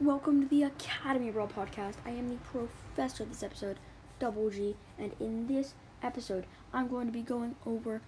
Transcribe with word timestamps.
Welcome 0.00 0.40
to 0.40 0.48
the 0.48 0.62
Academy 0.62 1.30
Brawl 1.30 1.46
podcast. 1.46 1.96
I 2.06 2.10
am 2.12 2.30
the 2.30 2.36
professor 2.36 3.22
of 3.22 3.28
this 3.28 3.42
episode, 3.42 3.78
Double 4.18 4.48
G, 4.48 4.74
and 4.98 5.12
in 5.20 5.46
this 5.46 5.74
episode, 6.02 6.46
I'm 6.72 6.88
going 6.88 7.06
to 7.08 7.12
be 7.12 7.20
going 7.20 7.54
over 7.66 8.00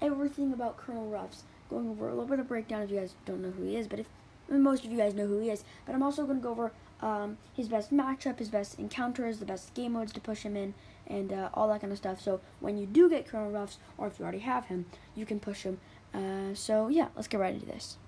everything 0.00 0.52
about 0.52 0.76
Colonel 0.76 1.08
Ruffs. 1.08 1.44
Going 1.70 1.88
over 1.88 2.08
a 2.08 2.14
little 2.14 2.26
bit 2.26 2.40
of 2.40 2.48
breakdown 2.48 2.82
if 2.82 2.90
you 2.90 2.98
guys 2.98 3.14
don't 3.26 3.42
know 3.42 3.52
who 3.52 3.62
he 3.62 3.76
is, 3.76 3.86
but 3.86 4.00
if 4.00 4.08
I 4.48 4.54
mean, 4.54 4.62
most 4.64 4.84
of 4.84 4.90
you 4.90 4.98
guys 4.98 5.14
know 5.14 5.28
who 5.28 5.38
he 5.38 5.50
is. 5.50 5.62
But 5.86 5.94
I'm 5.94 6.02
also 6.02 6.24
going 6.24 6.38
to 6.38 6.42
go 6.42 6.50
over 6.50 6.72
um, 7.00 7.38
his 7.54 7.68
best 7.68 7.92
matchup, 7.92 8.40
his 8.40 8.48
best 8.48 8.80
encounters, 8.80 9.38
the 9.38 9.46
best 9.46 9.72
game 9.72 9.92
modes 9.92 10.12
to 10.14 10.20
push 10.20 10.42
him 10.42 10.56
in, 10.56 10.74
and 11.06 11.32
uh, 11.32 11.50
all 11.54 11.68
that 11.68 11.80
kind 11.80 11.92
of 11.92 11.98
stuff. 11.98 12.20
So 12.20 12.40
when 12.58 12.76
you 12.76 12.86
do 12.86 13.08
get 13.08 13.28
Colonel 13.28 13.52
Ruffs, 13.52 13.78
or 13.96 14.08
if 14.08 14.18
you 14.18 14.24
already 14.24 14.40
have 14.40 14.64
him, 14.64 14.86
you 15.14 15.24
can 15.24 15.38
push 15.38 15.62
him. 15.62 15.78
Uh, 16.12 16.54
so 16.54 16.88
yeah, 16.88 17.06
let's 17.14 17.28
get 17.28 17.38
right 17.38 17.54
into 17.54 17.66
this. 17.66 17.98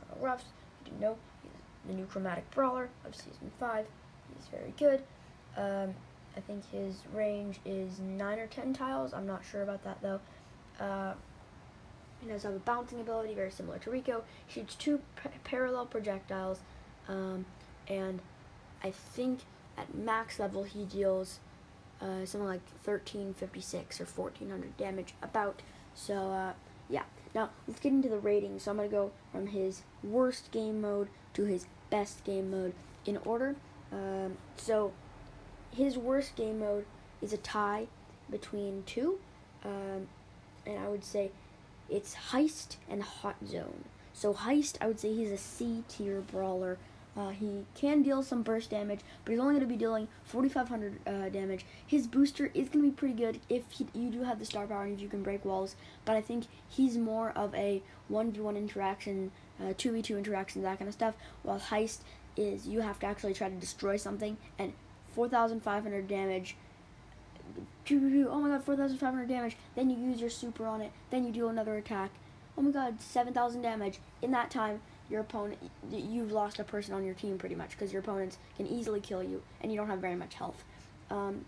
Colonel 0.00 0.24
Ruffs. 0.24 0.44
You 0.84 0.90
didn't 0.90 1.00
know 1.00 1.16
he's 1.42 1.52
the 1.86 1.94
new 1.94 2.06
chromatic 2.06 2.50
brawler 2.50 2.88
of 3.04 3.14
season 3.14 3.50
five. 3.60 3.86
He's 4.34 4.48
very 4.48 4.72
good. 4.78 5.02
Um, 5.56 5.94
I 6.36 6.40
think 6.40 6.68
his 6.70 6.96
range 7.14 7.60
is 7.64 7.98
nine 8.00 8.38
or 8.38 8.46
ten 8.46 8.72
tiles. 8.72 9.12
I'm 9.12 9.26
not 9.26 9.42
sure 9.44 9.62
about 9.62 9.84
that 9.84 9.98
though. 10.02 10.20
Uh, 10.80 11.14
he 12.20 12.28
does 12.28 12.42
have 12.44 12.54
a 12.54 12.58
bouncing 12.58 13.00
ability, 13.00 13.34
very 13.34 13.50
similar 13.50 13.78
to 13.78 13.90
Rico. 13.90 14.24
Shoots 14.48 14.74
two 14.74 15.00
parallel 15.44 15.86
projectiles, 15.86 16.60
um, 17.08 17.44
and 17.88 18.20
I 18.82 18.90
think 18.90 19.40
at 19.76 19.94
max 19.94 20.38
level 20.38 20.64
he 20.64 20.84
deals 20.84 21.40
uh, 22.00 22.24
something 22.24 22.46
like 22.46 22.62
1356 22.84 24.00
or 24.00 24.04
1400 24.04 24.76
damage 24.78 25.14
about. 25.22 25.60
So 25.96 26.30
uh, 26.30 26.52
yeah. 26.88 27.02
Now 27.34 27.50
let's 27.66 27.80
get 27.80 27.92
into 27.92 28.08
the 28.08 28.18
ratings. 28.18 28.62
So 28.62 28.70
I'm 28.70 28.76
gonna 28.76 28.88
go 28.88 29.10
from 29.32 29.48
his 29.48 29.82
worst 30.04 30.52
game 30.52 30.80
mode 30.80 31.08
to 31.34 31.44
his 31.44 31.66
best 31.90 32.22
game 32.22 32.50
mode 32.50 32.74
in 33.04 33.16
order. 33.18 33.56
Um, 33.92 34.36
so 34.56 34.92
his 35.74 35.98
worst 35.98 36.36
game 36.36 36.60
mode 36.60 36.86
is 37.20 37.32
a 37.32 37.36
tie 37.36 37.86
between 38.30 38.82
two, 38.86 39.18
um, 39.64 40.08
and 40.66 40.78
I 40.78 40.88
would 40.88 41.04
say 41.04 41.30
it's 41.88 42.14
Heist 42.30 42.76
and 42.88 43.02
Hot 43.02 43.36
Zone. 43.46 43.84
So 44.12 44.34
Heist, 44.34 44.76
I 44.80 44.86
would 44.86 44.98
say 44.98 45.14
he's 45.14 45.30
a 45.30 45.38
C 45.38 45.84
tier 45.88 46.20
brawler. 46.20 46.78
Uh, 47.16 47.30
he 47.30 47.64
can 47.74 48.02
deal 48.02 48.22
some 48.22 48.42
burst 48.42 48.70
damage, 48.70 49.00
but 49.24 49.32
he's 49.32 49.40
only 49.40 49.54
going 49.54 49.60
to 49.60 49.66
be 49.66 49.76
dealing 49.76 50.06
4,500 50.24 51.00
uh, 51.06 51.28
damage. 51.30 51.64
His 51.86 52.06
booster 52.06 52.50
is 52.52 52.68
going 52.68 52.84
to 52.84 52.90
be 52.90 52.94
pretty 52.94 53.14
good 53.14 53.40
if 53.48 53.70
he, 53.70 53.86
you 53.94 54.10
do 54.10 54.22
have 54.22 54.38
the 54.38 54.44
star 54.44 54.66
power 54.66 54.84
and 54.84 54.94
if 54.94 55.00
you 55.00 55.08
can 55.08 55.22
break 55.22 55.44
walls, 55.44 55.76
but 56.04 56.14
I 56.14 56.20
think 56.20 56.44
he's 56.68 56.98
more 56.98 57.30
of 57.30 57.54
a 57.54 57.82
1v1 58.12 58.56
interaction, 58.56 59.32
uh, 59.60 59.72
2v2 59.72 60.18
interaction, 60.18 60.62
that 60.62 60.78
kind 60.78 60.88
of 60.88 60.94
stuff, 60.94 61.14
while 61.42 61.58
Heist 61.58 62.00
is 62.36 62.68
you 62.68 62.82
have 62.82 62.98
to 62.98 63.06
actually 63.06 63.32
try 63.32 63.48
to 63.48 63.54
destroy 63.54 63.96
something, 63.96 64.36
and 64.58 64.74
4,500 65.14 66.06
damage 66.06 66.56
oh 67.90 68.40
my 68.40 68.48
god, 68.48 68.64
4,500 68.64 69.28
damage. 69.28 69.56
Then 69.74 69.90
you 69.90 69.96
use 69.96 70.20
your 70.20 70.30
super 70.30 70.66
on 70.66 70.80
it. 70.80 70.92
Then 71.10 71.24
you 71.24 71.32
do 71.32 71.48
another 71.48 71.76
attack. 71.76 72.10
Oh 72.58 72.62
my 72.62 72.70
god, 72.70 73.00
7,000 73.00 73.62
damage. 73.62 74.00
In 74.22 74.30
that 74.32 74.50
time, 74.50 74.80
your 75.10 75.20
opponent, 75.20 75.58
you've 75.90 76.32
lost 76.32 76.58
a 76.58 76.64
person 76.64 76.94
on 76.94 77.04
your 77.04 77.14
team 77.14 77.38
pretty 77.38 77.54
much 77.54 77.70
because 77.70 77.92
your 77.92 78.00
opponents 78.00 78.38
can 78.56 78.66
easily 78.66 79.00
kill 79.00 79.22
you 79.22 79.42
and 79.60 79.70
you 79.70 79.78
don't 79.78 79.88
have 79.88 80.00
very 80.00 80.16
much 80.16 80.34
health. 80.34 80.64
Um, 81.10 81.44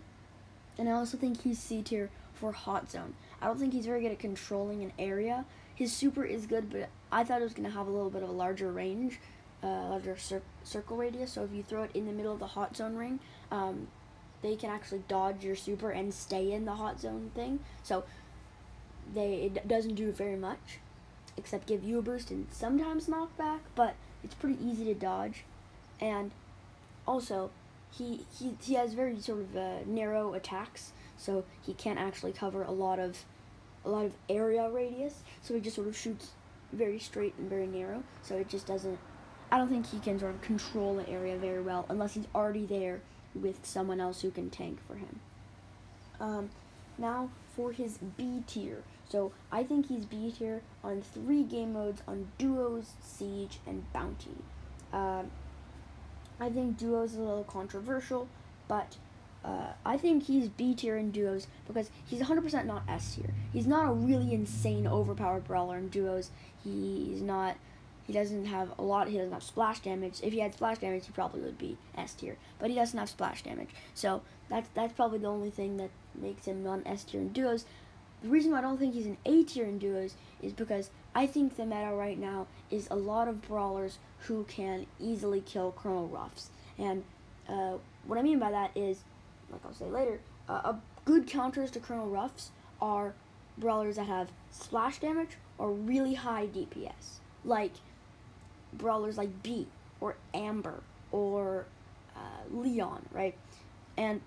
and 0.77 0.87
I 0.87 0.93
also 0.93 1.17
think 1.17 1.41
he's 1.41 1.59
C 1.59 1.81
tier 1.81 2.09
for 2.33 2.51
Hot 2.51 2.89
Zone. 2.89 3.13
I 3.41 3.47
don't 3.47 3.59
think 3.59 3.73
he's 3.73 3.85
very 3.85 4.01
good 4.01 4.11
at 4.11 4.19
controlling 4.19 4.81
an 4.83 4.93
area. 4.97 5.45
His 5.75 5.93
super 5.93 6.23
is 6.23 6.45
good, 6.45 6.69
but 6.69 6.89
I 7.11 7.23
thought 7.23 7.41
it 7.41 7.43
was 7.43 7.53
going 7.53 7.69
to 7.69 7.75
have 7.75 7.87
a 7.87 7.91
little 7.91 8.09
bit 8.09 8.23
of 8.23 8.29
a 8.29 8.33
larger 8.33 8.71
range, 8.71 9.19
uh, 9.63 9.67
larger 9.67 10.17
cir- 10.17 10.41
circle 10.63 10.97
radius. 10.97 11.33
So 11.33 11.43
if 11.43 11.53
you 11.53 11.63
throw 11.63 11.83
it 11.83 11.91
in 11.93 12.05
the 12.05 12.13
middle 12.13 12.33
of 12.33 12.39
the 12.39 12.47
Hot 12.47 12.75
Zone 12.75 12.95
ring, 12.95 13.19
um, 13.51 13.87
they 14.41 14.55
can 14.55 14.69
actually 14.69 15.03
dodge 15.07 15.43
your 15.43 15.55
super 15.55 15.91
and 15.91 16.13
stay 16.13 16.51
in 16.51 16.65
the 16.65 16.75
hot 16.75 16.99
zone 16.99 17.31
thing. 17.35 17.59
So 17.83 18.03
they 19.13 19.51
it 19.55 19.67
doesn't 19.67 19.95
do 19.95 20.11
very 20.11 20.35
much, 20.35 20.79
except 21.39 21.67
give 21.67 21.83
you 21.83 21.97
a 21.97 22.01
boost 22.01 22.29
and 22.29 22.45
sometimes 22.51 23.07
knockback. 23.07 23.61
But 23.73 23.95
it's 24.23 24.35
pretty 24.35 24.57
easy 24.63 24.85
to 24.85 24.93
dodge, 24.93 25.43
and 25.99 26.31
also 27.07 27.49
he 27.97 28.25
he 28.37 28.55
he 28.61 28.75
has 28.75 28.93
very 28.93 29.19
sort 29.19 29.39
of 29.39 29.55
uh, 29.55 29.77
narrow 29.85 30.33
attacks, 30.33 30.91
so 31.17 31.45
he 31.65 31.73
can't 31.73 31.97
actually 31.97 32.33
cover 32.33 32.63
a 32.63 32.71
lot 32.71 32.99
of 32.99 33.23
a 33.85 33.89
lot 33.89 34.05
of 34.05 34.13
area 34.29 34.69
radius. 34.69 35.15
So 35.41 35.53
he 35.55 35.61
just 35.61 35.75
sort 35.75 35.87
of 35.87 35.97
shoots 35.97 36.31
very 36.73 36.99
straight 36.99 37.33
and 37.37 37.49
very 37.49 37.67
narrow. 37.67 38.03
So 38.21 38.35
it 38.35 38.49
just 38.49 38.67
doesn't. 38.67 38.99
I 39.51 39.57
don't 39.57 39.69
think 39.69 39.87
he 39.87 39.99
can 39.99 40.19
sort 40.19 40.35
of 40.35 40.41
control 40.41 40.95
the 40.95 41.09
area 41.09 41.35
very 41.37 41.61
well 41.61 41.85
unless 41.89 42.13
he's 42.13 42.27
already 42.35 42.65
there 42.65 43.01
with 43.33 43.65
someone 43.65 43.99
else 43.99 44.21
who 44.21 44.29
can 44.29 44.49
tank 44.49 44.77
for 44.87 44.95
him. 44.95 45.19
Um, 46.19 46.49
now 46.97 47.29
for 47.55 47.71
his 47.71 47.97
B 47.97 48.43
tier. 48.45 48.83
So 49.09 49.31
I 49.51 49.63
think 49.63 49.87
he's 49.87 50.05
B 50.05 50.31
tier 50.31 50.61
on 50.83 51.01
three 51.01 51.43
game 51.43 51.73
modes 51.73 52.01
on 52.07 52.31
duos, 52.37 52.91
siege, 53.01 53.59
and 53.65 53.91
bounty. 53.91 54.37
Um, 54.93 55.31
I 56.39 56.49
think 56.49 56.77
duos 56.77 57.13
is 57.13 57.17
a 57.17 57.21
little 57.21 57.43
controversial, 57.43 58.27
but 58.67 58.97
uh, 59.43 59.73
I 59.85 59.97
think 59.97 60.23
he's 60.23 60.47
B 60.47 60.75
tier 60.75 60.95
in 60.95 61.11
duos 61.11 61.47
because 61.67 61.89
he's 62.05 62.21
100% 62.21 62.65
not 62.65 62.83
S 62.87 63.15
tier. 63.15 63.33
He's 63.51 63.67
not 63.67 63.89
a 63.89 63.93
really 63.93 64.33
insane 64.33 64.85
overpowered 64.85 65.45
brawler 65.45 65.77
in 65.77 65.89
duos. 65.89 66.29
He's 66.63 67.21
not 67.21 67.57
he 68.09 68.13
doesn't 68.13 68.45
have 68.45 68.71
a 68.79 68.81
lot. 68.81 69.07
He 69.07 69.17
doesn't 69.17 69.33
have 69.33 69.43
splash 69.43 69.81
damage. 69.81 70.21
If 70.23 70.33
he 70.33 70.39
had 70.39 70.55
splash 70.55 70.79
damage, 70.79 71.05
he 71.05 71.11
probably 71.11 71.41
would 71.41 71.59
be 71.59 71.77
S 71.95 72.15
tier. 72.15 72.37
But 72.57 72.71
he 72.71 72.75
doesn't 72.75 72.97
have 72.97 73.07
splash 73.07 73.43
damage, 73.43 73.69
so 73.93 74.23
that's 74.49 74.67
that's 74.73 74.93
probably 74.93 75.19
the 75.19 75.27
only 75.27 75.51
thing 75.51 75.77
that 75.77 75.91
makes 76.15 76.45
him 76.45 76.63
non 76.63 76.81
S 76.87 77.03
tier 77.03 77.21
in 77.21 77.29
duos. 77.29 77.65
The 78.21 78.29
reason 78.29 78.51
why 78.51 78.59
I 78.59 78.61
don't 78.61 78.77
think 78.77 78.93
he's 78.93 79.05
an 79.05 79.17
A 79.25 79.43
tier 79.43 79.65
in 79.65 79.79
duos 79.79 80.15
is 80.41 80.53
because 80.53 80.89
I 81.15 81.25
think 81.25 81.55
the 81.55 81.65
meta 81.65 81.93
right 81.93 82.17
now 82.17 82.47
is 82.69 82.87
a 82.91 82.95
lot 82.95 83.27
of 83.27 83.41
brawlers 83.41 83.97
who 84.19 84.43
can 84.45 84.85
easily 84.99 85.41
kill 85.41 85.71
Colonel 85.71 86.07
Ruffs. 86.07 86.49
And 86.77 87.03
uh, 87.47 87.77
what 88.05 88.19
I 88.19 88.21
mean 88.21 88.39
by 88.39 88.51
that 88.51 88.71
is, 88.75 88.99
like 89.51 89.61
I'll 89.65 89.73
say 89.73 89.85
later, 89.85 90.19
uh, 90.47 90.73
a 90.73 90.79
good 91.05 91.27
counters 91.27 91.71
to 91.71 91.79
Colonel 91.79 92.09
Ruffs 92.09 92.51
are 92.81 93.13
brawlers 93.57 93.95
that 93.95 94.07
have 94.07 94.29
splash 94.51 94.99
damage 94.99 95.37
or 95.57 95.71
really 95.71 96.13
high 96.13 96.47
DPS. 96.47 97.19
Like 97.45 97.73
brawlers 98.73 99.17
like 99.17 99.43
Bea 99.43 99.67
or 100.01 100.15
Amber 100.33 100.83
or 101.11 101.65
uh, 102.15 102.55
Leon, 102.55 103.05
right? 103.11 103.35
And 103.97 104.21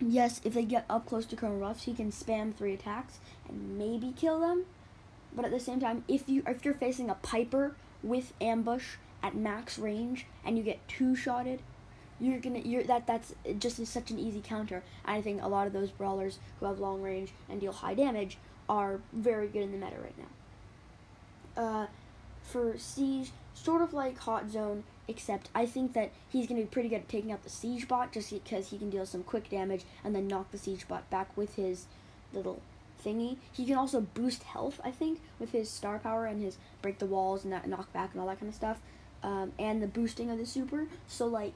yes, 0.00 0.40
if 0.44 0.54
they 0.54 0.64
get 0.64 0.84
up 0.88 1.06
close 1.06 1.26
to 1.26 1.36
Colonel 1.36 1.58
Ruffs, 1.58 1.84
he 1.84 1.94
can 1.94 2.10
spam 2.10 2.54
three 2.54 2.74
attacks 2.74 3.18
and 3.48 3.78
maybe 3.78 4.12
kill 4.16 4.40
them. 4.40 4.64
But 5.34 5.44
at 5.44 5.50
the 5.50 5.60
same 5.60 5.80
time, 5.80 6.04
if 6.08 6.28
you 6.28 6.42
if 6.46 6.64
you're 6.64 6.74
facing 6.74 7.08
a 7.08 7.14
Piper 7.14 7.76
with 8.02 8.32
ambush 8.40 8.96
at 9.22 9.34
max 9.34 9.78
range 9.78 10.26
and 10.44 10.56
you 10.56 10.64
get 10.64 10.86
two 10.88 11.14
shotted, 11.14 11.60
you're 12.18 12.40
gonna 12.40 12.60
you're 12.60 12.82
that 12.84 13.06
that's 13.06 13.34
just 13.58 13.78
is 13.78 13.88
such 13.88 14.10
an 14.10 14.18
easy 14.18 14.40
counter. 14.42 14.82
And 15.04 15.16
I 15.16 15.22
think 15.22 15.42
a 15.42 15.48
lot 15.48 15.66
of 15.66 15.72
those 15.72 15.90
brawlers 15.90 16.38
who 16.58 16.66
have 16.66 16.78
long 16.78 17.02
range 17.02 17.32
and 17.48 17.60
deal 17.60 17.72
high 17.72 17.94
damage 17.94 18.38
are 18.68 19.00
very 19.12 19.48
good 19.48 19.62
in 19.62 19.72
the 19.72 19.78
meta 19.78 19.96
right 20.00 20.18
now. 21.56 21.62
Uh, 21.62 21.86
for 22.42 22.78
siege, 22.78 23.30
sort 23.54 23.82
of 23.82 23.92
like 23.92 24.18
hot 24.18 24.50
zone, 24.50 24.84
except 25.10 25.48
I 25.54 25.66
think 25.66 25.92
that 25.94 26.10
he's 26.28 26.46
gonna 26.46 26.60
be 26.60 26.66
pretty 26.66 26.88
good 26.88 26.96
at 26.96 27.08
taking 27.08 27.32
out 27.32 27.42
the 27.42 27.50
siege 27.50 27.88
bot 27.88 28.12
just 28.12 28.32
because 28.32 28.70
he 28.70 28.78
can 28.78 28.90
deal 28.90 29.04
some 29.04 29.22
quick 29.22 29.50
damage 29.50 29.84
and 30.04 30.14
then 30.14 30.28
knock 30.28 30.50
the 30.50 30.58
siege 30.58 30.86
bot 30.88 31.08
back 31.10 31.36
with 31.36 31.56
his 31.56 31.86
little 32.32 32.62
thingy. 33.04 33.36
He 33.52 33.66
can 33.66 33.76
also 33.76 34.00
boost 34.00 34.44
health, 34.44 34.80
I 34.84 34.90
think, 34.90 35.20
with 35.38 35.52
his 35.52 35.68
star 35.68 35.98
power 35.98 36.26
and 36.26 36.40
his 36.40 36.56
break 36.82 36.98
the 36.98 37.06
walls 37.06 37.44
and 37.44 37.52
that 37.52 37.68
knockback 37.68 38.12
and 38.12 38.20
all 38.20 38.26
that 38.28 38.38
kind 38.38 38.48
of 38.48 38.54
stuff. 38.54 38.78
Um, 39.22 39.52
and 39.58 39.82
the 39.82 39.86
boosting 39.86 40.30
of 40.30 40.38
the 40.38 40.46
super. 40.46 40.86
So 41.08 41.26
like 41.26 41.52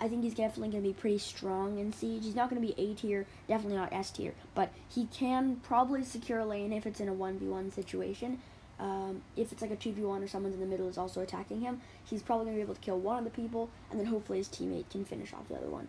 I 0.00 0.08
think 0.08 0.22
he's 0.22 0.34
definitely 0.34 0.70
going 0.70 0.84
to 0.84 0.88
be 0.90 0.94
pretty 0.94 1.18
strong 1.18 1.78
in 1.78 1.92
Siege. 1.92 2.24
He's 2.24 2.36
not 2.36 2.50
going 2.50 2.62
to 2.62 2.66
be 2.66 2.80
A 2.80 2.94
tier, 2.94 3.26
definitely 3.48 3.78
not 3.78 3.92
S 3.92 4.10
tier, 4.10 4.34
but 4.54 4.70
he 4.88 5.06
can 5.06 5.56
probably 5.56 6.04
secure 6.04 6.38
a 6.38 6.46
lane 6.46 6.72
if 6.72 6.86
it's 6.86 7.00
in 7.00 7.08
a 7.08 7.14
1v1 7.14 7.72
situation. 7.72 8.40
Um, 8.80 9.22
if 9.36 9.50
it's 9.50 9.60
like 9.60 9.72
a 9.72 9.76
2v1 9.76 10.22
or 10.22 10.28
someone's 10.28 10.54
in 10.54 10.60
the 10.60 10.66
middle 10.66 10.88
is 10.88 10.98
also 10.98 11.20
attacking 11.20 11.60
him, 11.60 11.80
he's 12.04 12.22
probably 12.22 12.46
going 12.46 12.56
to 12.56 12.58
be 12.58 12.62
able 12.62 12.74
to 12.74 12.80
kill 12.80 12.98
one 12.98 13.18
of 13.18 13.24
the 13.24 13.30
people, 13.30 13.70
and 13.90 13.98
then 13.98 14.06
hopefully 14.06 14.38
his 14.38 14.48
teammate 14.48 14.88
can 14.90 15.04
finish 15.04 15.32
off 15.32 15.48
the 15.48 15.56
other 15.56 15.68
one. 15.68 15.88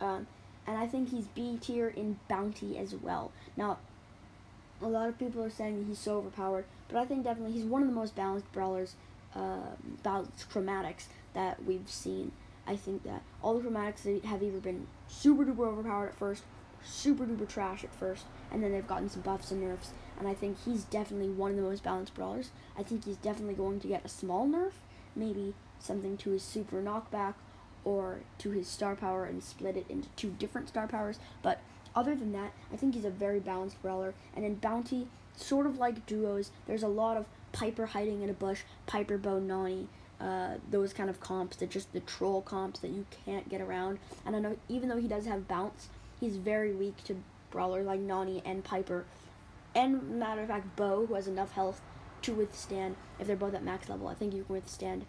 Um, 0.00 0.26
and 0.66 0.76
I 0.76 0.86
think 0.86 1.10
he's 1.10 1.26
B 1.28 1.58
tier 1.60 1.88
in 1.88 2.18
Bounty 2.28 2.76
as 2.76 2.94
well. 2.94 3.32
Now, 3.56 3.78
a 4.82 4.88
lot 4.88 5.08
of 5.08 5.18
people 5.18 5.42
are 5.42 5.50
saying 5.50 5.86
he's 5.88 5.98
so 5.98 6.18
overpowered, 6.18 6.64
but 6.88 6.98
I 6.98 7.06
think 7.06 7.24
definitely 7.24 7.52
he's 7.52 7.64
one 7.64 7.82
of 7.82 7.88
the 7.88 7.94
most 7.94 8.14
balanced 8.14 8.52
brawlers, 8.52 8.94
uh, 9.34 9.74
balanced 10.02 10.50
chromatics 10.50 11.04
that 11.34 11.64
we've 11.64 11.88
seen. 11.88 12.32
I 12.66 12.76
think 12.76 13.04
that 13.04 13.22
all 13.42 13.58
the 13.58 13.68
chromatics 13.68 14.24
have 14.24 14.42
either 14.42 14.58
been 14.58 14.86
super 15.08 15.44
duper 15.44 15.68
overpowered 15.68 16.08
at 16.08 16.18
first, 16.18 16.42
super 16.84 17.24
duper 17.24 17.48
trash 17.48 17.84
at 17.84 17.94
first, 17.94 18.24
and 18.50 18.62
then 18.62 18.72
they've 18.72 18.86
gotten 18.86 19.08
some 19.08 19.22
buffs 19.22 19.50
and 19.50 19.62
nerfs. 19.62 19.90
And 20.18 20.26
I 20.26 20.34
think 20.34 20.56
he's 20.64 20.84
definitely 20.84 21.28
one 21.28 21.50
of 21.50 21.56
the 21.56 21.62
most 21.62 21.82
balanced 21.82 22.14
brawlers. 22.14 22.50
I 22.78 22.82
think 22.82 23.04
he's 23.04 23.16
definitely 23.16 23.54
going 23.54 23.80
to 23.80 23.88
get 23.88 24.04
a 24.04 24.08
small 24.08 24.46
nerf, 24.46 24.72
maybe 25.14 25.54
something 25.78 26.16
to 26.18 26.30
his 26.30 26.42
super 26.42 26.82
knockback 26.82 27.34
or 27.84 28.18
to 28.38 28.50
his 28.50 28.66
star 28.66 28.96
power 28.96 29.24
and 29.24 29.42
split 29.42 29.76
it 29.76 29.86
into 29.88 30.08
two 30.16 30.30
different 30.38 30.68
star 30.68 30.86
powers. 30.86 31.18
But 31.42 31.60
other 31.94 32.14
than 32.14 32.32
that, 32.32 32.52
I 32.72 32.76
think 32.76 32.94
he's 32.94 33.04
a 33.04 33.10
very 33.10 33.40
balanced 33.40 33.80
brawler. 33.80 34.14
And 34.34 34.44
in 34.44 34.56
Bounty, 34.56 35.06
sort 35.36 35.66
of 35.66 35.78
like 35.78 36.06
duos, 36.06 36.50
there's 36.66 36.82
a 36.82 36.88
lot 36.88 37.16
of 37.16 37.26
Piper 37.52 37.86
hiding 37.86 38.22
in 38.22 38.28
a 38.28 38.34
bush, 38.34 38.62
Piper 38.86 39.16
Bo 39.16 39.38
Nani, 39.38 39.88
uh, 40.20 40.54
those 40.70 40.92
kind 40.92 41.08
of 41.08 41.20
comps, 41.20 41.56
that 41.56 41.70
just 41.70 41.92
the 41.92 42.00
troll 42.00 42.42
comps 42.42 42.80
that 42.80 42.90
you 42.90 43.06
can't 43.24 43.48
get 43.48 43.60
around. 43.60 43.98
And 44.26 44.36
I 44.36 44.40
know 44.40 44.56
even 44.68 44.88
though 44.88 44.98
he 44.98 45.08
does 45.08 45.24
have 45.26 45.48
bounce, 45.48 45.88
he's 46.20 46.36
very 46.36 46.72
weak 46.72 47.02
to 47.04 47.16
brawler 47.50 47.82
like 47.82 48.00
Nani 48.00 48.42
and 48.44 48.62
Piper. 48.62 49.04
And 49.76 50.18
matter 50.18 50.40
of 50.40 50.48
fact, 50.48 50.74
Bo, 50.74 51.04
who 51.04 51.14
has 51.14 51.28
enough 51.28 51.52
health 51.52 51.82
to 52.22 52.32
withstand, 52.32 52.96
if 53.20 53.26
they're 53.26 53.36
both 53.36 53.52
at 53.52 53.62
max 53.62 53.90
level, 53.90 54.08
I 54.08 54.14
think 54.14 54.32
you 54.32 54.42
can 54.42 54.54
withstand 54.54 55.04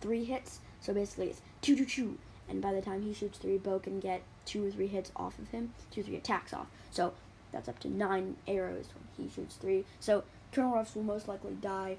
three 0.00 0.24
hits. 0.24 0.60
So 0.80 0.94
basically, 0.94 1.28
it's 1.28 1.42
two, 1.60 1.76
two, 1.76 1.84
two. 1.84 2.18
And 2.48 2.62
by 2.62 2.72
the 2.72 2.80
time 2.80 3.02
he 3.02 3.12
shoots 3.12 3.36
three, 3.36 3.58
Bo 3.58 3.78
can 3.78 4.00
get 4.00 4.22
two 4.46 4.66
or 4.66 4.70
three 4.70 4.86
hits 4.86 5.12
off 5.16 5.38
of 5.38 5.48
him, 5.48 5.74
two 5.90 6.00
or 6.00 6.04
three 6.04 6.16
attacks 6.16 6.54
off. 6.54 6.66
So 6.90 7.12
that's 7.52 7.68
up 7.68 7.78
to 7.80 7.88
nine 7.88 8.36
arrows 8.48 8.86
when 8.94 9.28
he 9.28 9.34
shoots 9.34 9.56
three. 9.56 9.84
So 10.00 10.24
Colonel 10.50 10.72
Ruffs 10.72 10.94
will 10.94 11.02
most 11.02 11.28
likely 11.28 11.52
die 11.60 11.98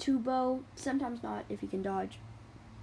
to 0.00 0.18
Bo, 0.18 0.64
sometimes 0.74 1.22
not 1.22 1.44
if 1.48 1.60
he 1.60 1.68
can 1.68 1.82
dodge. 1.82 2.18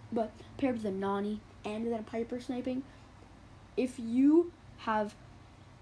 But 0.10 0.32
paired 0.58 0.78
with 0.78 0.86
a 0.86 0.92
Nani 0.92 1.42
and 1.66 1.86
then 1.86 2.00
a 2.00 2.04
Piper 2.04 2.40
sniping, 2.40 2.84
if 3.76 4.00
you 4.00 4.54
have 4.80 5.16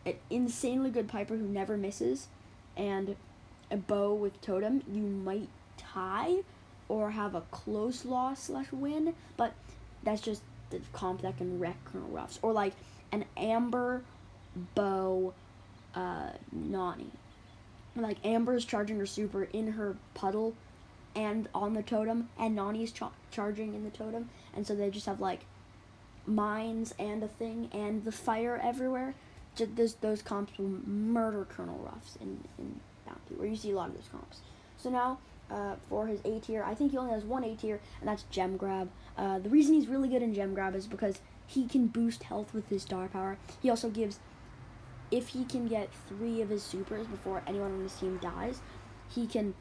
an 0.03 0.15
insanely 0.31 0.89
good 0.89 1.07
Piper 1.07 1.37
who 1.37 1.47
never 1.47 1.77
misses 1.77 2.27
and 2.77 3.15
a 3.71 3.77
Bo 3.77 4.13
with 4.13 4.39
Totem, 4.41 4.83
you 4.91 5.01
might 5.01 5.49
tie 5.77 6.37
or 6.89 7.11
have 7.11 7.35
a 7.35 7.41
close 7.51 8.05
loss 8.05 8.43
slash 8.43 8.71
win, 8.71 9.13
but 9.35 9.53
that's 10.03 10.21
just 10.21 10.41
the 10.69 10.79
comp 10.93 11.21
that 11.21 11.37
can 11.37 11.59
wreck 11.59 11.77
Colonel 11.85 12.09
Ruffs. 12.09 12.39
Or 12.41 12.53
like 12.53 12.73
an 13.11 13.25
Amber 13.35 14.03
Bo 14.75 15.33
uh, 15.95 16.29
Nani. 16.51 17.11
Like 17.95 18.17
Amber's 18.25 18.63
charging 18.63 18.99
her 18.99 19.05
super 19.05 19.43
in 19.43 19.71
her 19.73 19.97
puddle 20.13 20.53
and 21.15 21.49
on 21.53 21.73
the 21.73 21.81
totem, 21.81 22.29
and 22.37 22.55
Nani's 22.55 22.91
ch- 22.91 23.01
charging 23.31 23.73
in 23.73 23.83
the 23.83 23.89
totem, 23.89 24.29
and 24.55 24.67
so 24.67 24.75
they 24.75 24.91
just 24.91 25.07
have 25.07 25.19
like 25.19 25.41
mines 26.27 26.93
and 26.99 27.23
a 27.23 27.27
thing 27.27 27.69
and 27.73 28.03
the 28.05 28.11
fire 28.11 28.59
everywhere. 28.63 29.15
Just 29.57 29.75
those 29.75 29.95
those 29.95 30.21
comps 30.21 30.57
will 30.57 30.69
murder 30.85 31.45
Colonel 31.49 31.79
Ruffs 31.79 32.17
in 32.21 32.39
in 32.57 32.79
Bounty, 33.05 33.35
where 33.35 33.47
you 33.47 33.55
see 33.55 33.71
a 33.71 33.75
lot 33.75 33.89
of 33.89 33.95
those 33.95 34.09
comps. 34.11 34.37
So 34.77 34.89
now. 34.89 35.19
Uh, 35.49 35.75
for 35.87 36.07
his 36.07 36.19
A 36.25 36.41
tier, 36.41 36.61
I 36.61 36.75
think 36.75 36.91
he 36.91 36.97
only 36.97 37.13
has 37.13 37.23
one 37.23 37.45
A 37.45 37.55
tier, 37.55 37.79
and 38.01 38.09
that's 38.09 38.23
Gem 38.23 38.57
Grab. 38.57 38.89
Uh, 39.17 39.39
the 39.39 39.47
reason 39.47 39.75
he's 39.75 39.87
really 39.87 40.09
good 40.09 40.21
in 40.21 40.33
Gem 40.33 40.53
Grab 40.53 40.75
is 40.75 40.87
because 40.87 41.21
he 41.47 41.65
can 41.65 41.87
boost 41.87 42.23
health 42.23 42.53
with 42.53 42.67
his 42.67 42.81
star 42.81 43.07
power. 43.07 43.37
He 43.61 43.69
also 43.69 43.89
gives, 43.89 44.19
if 45.09 45.29
he 45.29 45.45
can 45.45 45.69
get 45.69 45.87
three 46.09 46.41
of 46.41 46.49
his 46.49 46.63
supers 46.63 47.07
before 47.07 47.43
anyone 47.47 47.71
on 47.71 47.81
his 47.81 47.95
team 47.95 48.19
dies, 48.21 48.59
he 49.07 49.25
can 49.25 49.53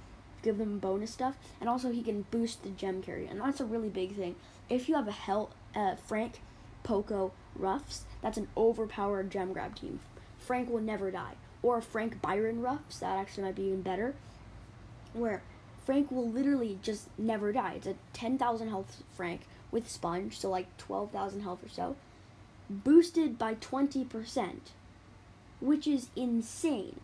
give 0.42 0.58
them 0.58 0.80
bonus 0.80 1.12
stuff, 1.12 1.38
and 1.60 1.68
also 1.68 1.92
he 1.92 2.02
can 2.02 2.22
boost 2.32 2.64
the 2.64 2.70
gem 2.70 3.00
carry, 3.00 3.28
and 3.28 3.40
that's 3.40 3.60
a 3.60 3.64
really 3.64 3.88
big 3.88 4.16
thing. 4.16 4.34
If 4.68 4.88
you 4.88 4.96
have 4.96 5.06
a 5.06 5.12
Hel- 5.12 5.54
uh, 5.76 5.94
Frank, 5.94 6.40
Poco, 6.86 7.32
Ruffs, 7.54 8.04
that's 8.22 8.38
an 8.38 8.48
overpowered 8.56 9.30
gem 9.30 9.52
grab 9.52 9.74
team. 9.74 10.00
Frank 10.38 10.70
will 10.70 10.80
never 10.80 11.10
die. 11.10 11.34
Or 11.62 11.80
Frank 11.80 12.22
Byron 12.22 12.62
Ruffs, 12.62 13.00
that 13.00 13.18
actually 13.18 13.44
might 13.44 13.56
be 13.56 13.64
even 13.64 13.82
better, 13.82 14.14
where 15.12 15.42
Frank 15.84 16.10
will 16.10 16.28
literally 16.28 16.78
just 16.82 17.08
never 17.18 17.52
die. 17.52 17.74
It's 17.76 17.86
a 17.86 17.96
10,000 18.12 18.68
health 18.68 19.02
Frank 19.16 19.42
with 19.70 19.90
Sponge, 19.90 20.38
so 20.38 20.48
like 20.48 20.76
12,000 20.78 21.40
health 21.40 21.64
or 21.64 21.68
so, 21.68 21.96
boosted 22.70 23.38
by 23.38 23.54
20%, 23.56 24.58
which 25.60 25.86
is 25.86 26.08
insane. 26.14 27.00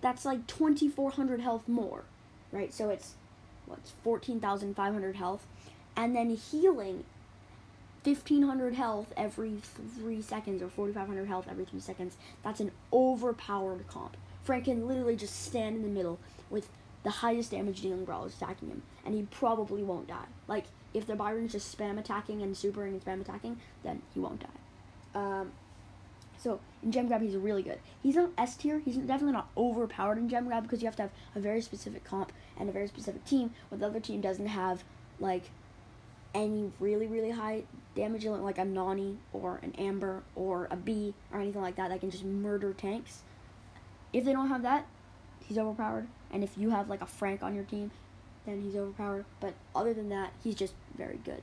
That's 0.00 0.24
like 0.24 0.46
2,400 0.46 1.40
health 1.40 1.68
more 1.68 2.04
right? 2.54 2.72
So 2.72 2.88
it's 2.88 3.14
what's 3.66 3.90
14,500 4.02 5.16
health, 5.16 5.46
and 5.96 6.14
then 6.14 6.30
healing 6.30 7.04
1500 8.04 8.74
health 8.74 9.12
every 9.16 9.56
three 9.98 10.20
seconds 10.20 10.62
or 10.62 10.68
4500 10.68 11.26
health 11.26 11.46
every 11.50 11.64
three 11.64 11.80
seconds. 11.80 12.16
That's 12.42 12.60
an 12.60 12.70
overpowered 12.92 13.86
comp. 13.88 14.16
Frank 14.42 14.66
can 14.66 14.86
literally 14.86 15.16
just 15.16 15.42
stand 15.42 15.76
in 15.76 15.82
the 15.82 15.88
middle 15.88 16.18
with 16.50 16.68
the 17.02 17.10
highest 17.10 17.50
damage 17.50 17.80
dealing 17.80 18.04
brawlers 18.04 18.34
attacking 18.34 18.68
him, 18.68 18.82
and 19.04 19.14
he 19.14 19.22
probably 19.22 19.82
won't 19.82 20.08
die. 20.08 20.26
Like, 20.46 20.64
if 20.92 21.06
the 21.06 21.16
Byron's 21.16 21.52
just 21.52 21.76
spam 21.76 21.98
attacking 21.98 22.42
and 22.42 22.54
supering 22.54 22.92
and 22.92 23.04
spam 23.04 23.20
attacking, 23.20 23.58
then 23.82 24.02
he 24.12 24.20
won't 24.20 24.40
die. 24.40 25.18
Um, 25.20 25.52
so 26.38 26.60
in 26.82 26.92
Gem 26.92 27.08
Grab, 27.08 27.22
he's 27.22 27.36
really 27.36 27.62
good. 27.62 27.78
He's 28.02 28.16
not 28.16 28.30
S 28.36 28.56
tier. 28.56 28.80
He's 28.80 28.96
definitely 28.96 29.32
not 29.32 29.48
overpowered 29.56 30.18
in 30.18 30.28
Gem 30.28 30.46
Grab 30.46 30.64
because 30.64 30.82
you 30.82 30.86
have 30.86 30.96
to 30.96 31.02
have 31.02 31.12
a 31.34 31.40
very 31.40 31.62
specific 31.62 32.04
comp 32.04 32.32
and 32.58 32.68
a 32.68 32.72
very 32.72 32.86
specific 32.86 33.24
team. 33.24 33.54
Where 33.68 33.78
the 33.78 33.86
other 33.86 34.00
team 34.00 34.20
doesn't 34.20 34.48
have 34.48 34.84
like 35.18 35.44
any 36.34 36.72
really 36.80 37.06
really 37.06 37.30
high 37.30 37.64
damage, 37.94 38.24
like 38.24 38.58
a 38.58 38.64
Nani 38.64 39.16
or 39.32 39.60
an 39.62 39.72
Amber 39.78 40.22
or 40.34 40.68
a 40.70 40.76
Bea 40.76 41.14
or 41.32 41.40
anything 41.40 41.62
like 41.62 41.76
that 41.76 41.90
that 41.90 42.00
can 42.00 42.10
just 42.10 42.24
murder 42.24 42.72
tanks. 42.72 43.22
If 44.12 44.24
they 44.24 44.32
don't 44.32 44.48
have 44.48 44.62
that, 44.62 44.86
he's 45.46 45.58
overpowered. 45.58 46.08
And 46.32 46.42
if 46.42 46.56
you 46.56 46.70
have 46.70 46.88
like 46.88 47.00
a 47.00 47.06
Frank 47.06 47.42
on 47.42 47.54
your 47.54 47.64
team, 47.64 47.90
then 48.46 48.62
he's 48.62 48.76
overpowered. 48.76 49.24
But 49.40 49.54
other 49.74 49.94
than 49.94 50.08
that, 50.10 50.32
he's 50.42 50.54
just 50.54 50.74
very 50.96 51.20
good. 51.24 51.42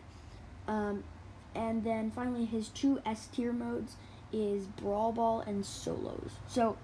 Um, 0.68 1.04
and 1.56 1.84
then 1.84 2.12
finally, 2.12 2.46
his 2.46 2.70
two 2.70 3.02
S 3.06 3.28
tier 3.32 3.54
modes 3.54 3.96
is 4.32 4.66
Brawl 4.66 5.12
Ball 5.12 5.42
and 5.42 5.66
Solos. 5.66 6.32
So, 6.48 6.78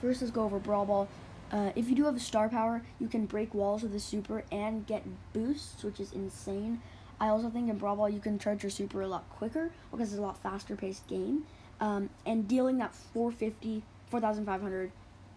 first 0.00 0.22
let's 0.22 0.32
go 0.32 0.44
over 0.44 0.58
Brawl 0.58 0.86
Ball. 0.86 1.08
Uh, 1.52 1.72
if 1.74 1.88
you 1.88 1.96
do 1.96 2.04
have 2.04 2.16
a 2.16 2.20
star 2.20 2.48
power, 2.48 2.82
you 3.00 3.08
can 3.08 3.26
break 3.26 3.54
walls 3.54 3.82
with 3.82 3.94
a 3.94 4.00
super 4.00 4.44
and 4.52 4.86
get 4.86 5.04
boosts, 5.32 5.82
which 5.82 5.98
is 5.98 6.12
insane. 6.12 6.80
I 7.18 7.28
also 7.28 7.50
think 7.50 7.68
in 7.68 7.76
Brawl 7.76 7.96
Ball 7.96 8.08
you 8.08 8.20
can 8.20 8.38
charge 8.38 8.62
your 8.62 8.70
super 8.70 9.02
a 9.02 9.08
lot 9.08 9.28
quicker 9.30 9.70
because 9.90 10.12
it's 10.12 10.18
a 10.18 10.22
lot 10.22 10.38
faster 10.42 10.76
paced 10.76 11.06
game. 11.06 11.44
Um, 11.80 12.10
and 12.24 12.46
dealing 12.46 12.78
that 12.78 12.94
450, 12.94 13.82
4,500 14.08 14.92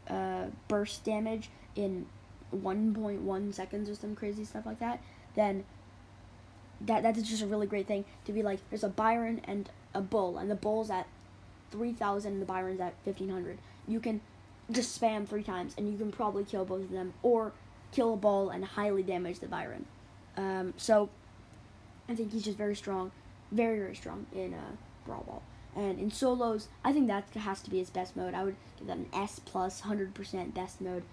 uh, 0.08 0.46
burst 0.68 1.04
damage 1.04 1.50
in 1.76 2.06
1.1 2.54 3.54
seconds 3.54 3.90
or 3.90 3.96
some 3.96 4.16
crazy 4.16 4.46
stuff 4.46 4.66
like 4.66 4.80
that, 4.80 5.02
then 5.36 5.64
that 6.82 7.04
that's 7.04 7.22
just 7.22 7.42
a 7.42 7.48
really 7.48 7.68
great 7.68 7.88
thing 7.88 8.06
to 8.26 8.32
be 8.32 8.44
like. 8.44 8.60
There's 8.70 8.84
a 8.84 8.90
Byron 8.90 9.42
and 9.46 9.70
a 9.94 10.02
Bull, 10.02 10.38
and 10.38 10.52
the 10.52 10.56
Bull's 10.56 10.90
at 10.90 11.08
three 11.72 11.94
thousand, 11.94 12.34
and 12.34 12.42
the 12.42 12.46
Byron's 12.46 12.82
at 12.82 12.94
fifteen 13.04 13.30
hundred. 13.30 13.58
You 13.88 14.00
can 14.00 14.22
just 14.72 15.00
spam 15.00 15.28
three 15.28 15.44
times, 15.44 15.74
and 15.78 15.92
you 15.92 15.98
can 15.98 16.12
probably 16.12 16.44
kill 16.44 16.66
both 16.66 16.82
of 16.82 16.92
them, 16.92 17.14
or 17.22 17.52
kill 17.92 18.14
a 18.14 18.18
ball 18.18 18.50
and 18.50 18.64
highly 18.64 19.04
damage 19.04 19.40
the 19.40 19.48
Byron. 19.48 19.86
Um, 20.38 20.74
so 20.78 21.10
I 22.10 22.16
think 22.16 22.32
he's 22.32 22.44
just 22.44 22.58
very 22.58 22.76
strong, 22.76 23.12
very 23.52 23.78
very 23.78 23.96
strong 23.96 24.26
in 24.34 24.54
uh, 24.54 24.76
Brawl 25.06 25.24
Ball. 25.28 25.44
And 25.76 26.00
in 26.00 26.12
solos, 26.12 26.68
I 26.84 26.94
think 26.94 27.08
that 27.08 27.26
has 27.34 27.62
to 27.64 27.70
be 27.70 27.80
his 27.80 27.90
best 27.90 28.16
mode. 28.16 28.36
I 28.36 28.44
would 28.44 28.56
give 28.78 28.88
that 28.88 28.98
an 28.98 29.10
S 29.12 29.42
plus, 29.44 29.82
hundred 29.82 30.14
percent 30.14 30.54
best 30.54 30.82
mode 30.82 31.04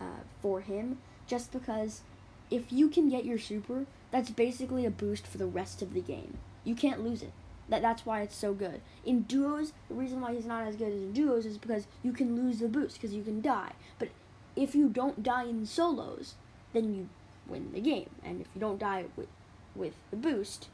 uh, 0.00 0.22
for 0.40 0.60
him, 0.60 0.98
just 1.26 1.52
because 1.52 2.02
if 2.50 2.70
you 2.70 2.88
can 2.88 3.08
get 3.08 3.24
your 3.24 3.38
super, 3.38 3.86
that's 4.10 4.30
basically 4.30 4.84
a 4.84 4.90
boost 4.90 5.26
for 5.26 5.38
the 5.38 5.46
rest 5.46 5.82
of 5.82 5.94
the 5.94 6.00
game. 6.00 6.38
You 6.64 6.74
can't 6.74 7.02
lose 7.02 7.22
it. 7.22 7.32
That 7.70 7.82
that's 7.82 8.04
why 8.04 8.22
it's 8.22 8.36
so 8.36 8.52
good. 8.52 8.80
In 9.04 9.22
duos, 9.22 9.72
the 9.88 9.94
reason 9.94 10.20
why 10.20 10.34
he's 10.34 10.44
not 10.44 10.66
as 10.66 10.76
good 10.76 10.88
as 10.88 10.94
in 10.94 11.12
duos 11.12 11.46
is 11.46 11.56
because 11.56 11.86
you 12.02 12.12
can 12.12 12.36
lose 12.36 12.58
the 12.58 12.68
boost 12.68 12.96
because 12.96 13.14
you 13.14 13.22
can 13.22 13.40
die. 13.40 13.72
But 13.98 14.08
if 14.56 14.74
you 14.74 14.88
don't 14.88 15.22
die 15.22 15.44
in 15.44 15.64
solos, 15.64 16.34
then 16.72 16.94
you 16.94 17.08
win 17.46 17.70
the 17.72 17.80
game. 17.80 18.10
And 18.24 18.40
if 18.40 18.48
you 18.54 18.60
don't 18.60 18.78
die 18.78 19.04
with 19.16 19.28
with 19.76 19.94
the 20.10 20.16
boost, 20.16 20.68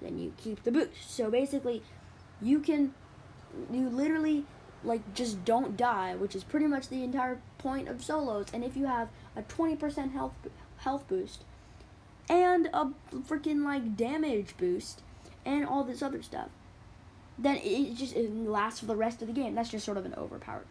then 0.00 0.18
you 0.18 0.34
keep 0.36 0.62
the 0.62 0.70
boost. 0.70 1.10
So 1.10 1.30
basically, 1.30 1.82
you 2.42 2.60
can 2.60 2.94
you 3.72 3.88
literally 3.88 4.44
like 4.84 5.14
just 5.14 5.44
don't 5.46 5.76
die, 5.76 6.14
which 6.14 6.34
is 6.34 6.44
pretty 6.44 6.66
much 6.66 6.88
the 6.88 7.04
entire 7.04 7.38
point 7.56 7.88
of 7.88 8.04
solos. 8.04 8.48
And 8.52 8.64
if 8.64 8.76
you 8.76 8.86
have 8.86 9.08
a 9.34 9.42
20% 9.42 10.12
health 10.12 10.34
health 10.78 11.08
boost 11.08 11.44
and 12.28 12.68
a 12.72 12.90
freaking 13.14 13.64
like 13.64 13.96
damage 13.96 14.56
boost 14.58 15.02
and 15.44 15.66
all 15.66 15.84
this 15.84 16.02
other 16.02 16.22
stuff, 16.22 16.48
then 17.38 17.56
it 17.62 17.94
just 17.96 18.14
it 18.14 18.34
lasts 18.34 18.80
for 18.80 18.86
the 18.86 18.96
rest 18.96 19.22
of 19.22 19.28
the 19.28 19.34
game. 19.34 19.54
That's 19.54 19.70
just 19.70 19.84
sort 19.84 19.98
of 19.98 20.04
an 20.04 20.14
overpowered 20.14 20.66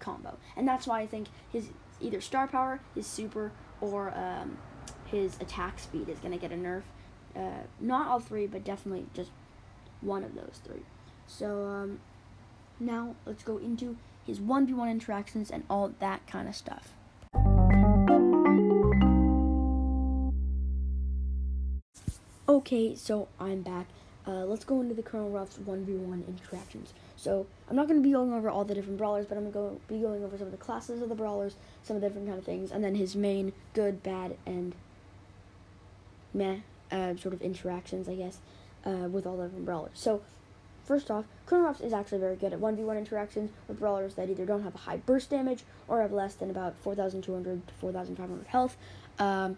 combo, 0.00 0.36
and 0.56 0.66
that's 0.66 0.86
why 0.86 1.00
I 1.00 1.06
think 1.06 1.28
his 1.52 1.68
either 2.00 2.20
star 2.20 2.46
power, 2.46 2.80
his 2.94 3.06
super, 3.06 3.52
or 3.80 4.12
um, 4.16 4.58
his 5.06 5.36
attack 5.40 5.78
speed 5.78 6.08
is 6.08 6.18
gonna 6.18 6.38
get 6.38 6.52
a 6.52 6.56
nerf. 6.56 6.82
Uh, 7.36 7.64
not 7.80 8.08
all 8.08 8.20
three, 8.20 8.46
but 8.46 8.64
definitely 8.64 9.06
just 9.14 9.30
one 10.00 10.24
of 10.24 10.34
those 10.34 10.60
three. 10.64 10.82
So 11.26 11.64
um, 11.66 12.00
now 12.80 13.14
let's 13.26 13.42
go 13.42 13.58
into 13.58 13.96
his 14.26 14.40
1v1 14.40 14.90
interactions 14.90 15.50
and 15.50 15.64
all 15.68 15.92
that 15.98 16.26
kind 16.26 16.48
of 16.48 16.56
stuff. 16.56 16.94
Okay, 22.68 22.94
so 22.94 23.28
I'm 23.40 23.62
back. 23.62 23.86
Uh, 24.26 24.44
let's 24.44 24.62
go 24.62 24.82
into 24.82 24.92
the 24.92 25.02
Colonel 25.02 25.30
Ruff's 25.30 25.56
1v1 25.56 26.28
interactions. 26.28 26.92
So, 27.16 27.46
I'm 27.66 27.76
not 27.76 27.88
going 27.88 27.98
to 27.98 28.06
be 28.06 28.12
going 28.12 28.30
over 28.30 28.50
all 28.50 28.66
the 28.66 28.74
different 28.74 28.98
brawlers, 28.98 29.24
but 29.24 29.38
I'm 29.38 29.50
going 29.50 29.76
to 29.76 29.80
be 29.88 30.00
going 30.00 30.22
over 30.22 30.36
some 30.36 30.48
of 30.48 30.50
the 30.50 30.58
classes 30.58 31.00
of 31.00 31.08
the 31.08 31.14
brawlers, 31.14 31.56
some 31.82 31.96
of 31.96 32.02
the 32.02 32.08
different 32.08 32.28
kind 32.28 32.38
of 32.38 32.44
things, 32.44 32.70
and 32.70 32.84
then 32.84 32.94
his 32.94 33.16
main 33.16 33.54
good, 33.72 34.02
bad, 34.02 34.36
and 34.44 34.74
meh 36.34 36.58
uh, 36.92 37.16
sort 37.16 37.32
of 37.32 37.40
interactions, 37.40 38.06
I 38.06 38.16
guess, 38.16 38.36
uh, 38.84 39.08
with 39.10 39.26
all 39.26 39.38
the 39.38 39.44
different 39.44 39.64
brawlers. 39.64 39.92
So, 39.94 40.20
First 40.84 41.10
off, 41.10 41.24
Colonel 41.46 41.66
Ruffs 41.66 41.80
is 41.80 41.94
actually 41.94 42.18
very 42.18 42.36
good 42.36 42.52
at 42.52 42.60
1v1 42.60 42.98
interactions 42.98 43.50
with 43.66 43.78
brawlers 43.78 44.14
that 44.14 44.28
either 44.28 44.44
don't 44.44 44.62
have 44.62 44.74
a 44.74 44.78
high 44.78 44.96
burst 44.98 45.30
damage 45.30 45.64
or 45.86 46.02
have 46.02 46.12
less 46.12 46.34
than 46.34 46.50
about 46.50 46.74
4,200 46.82 47.66
to 47.66 47.74
4,500 47.74 48.46
health, 48.46 48.76
because 49.16 49.52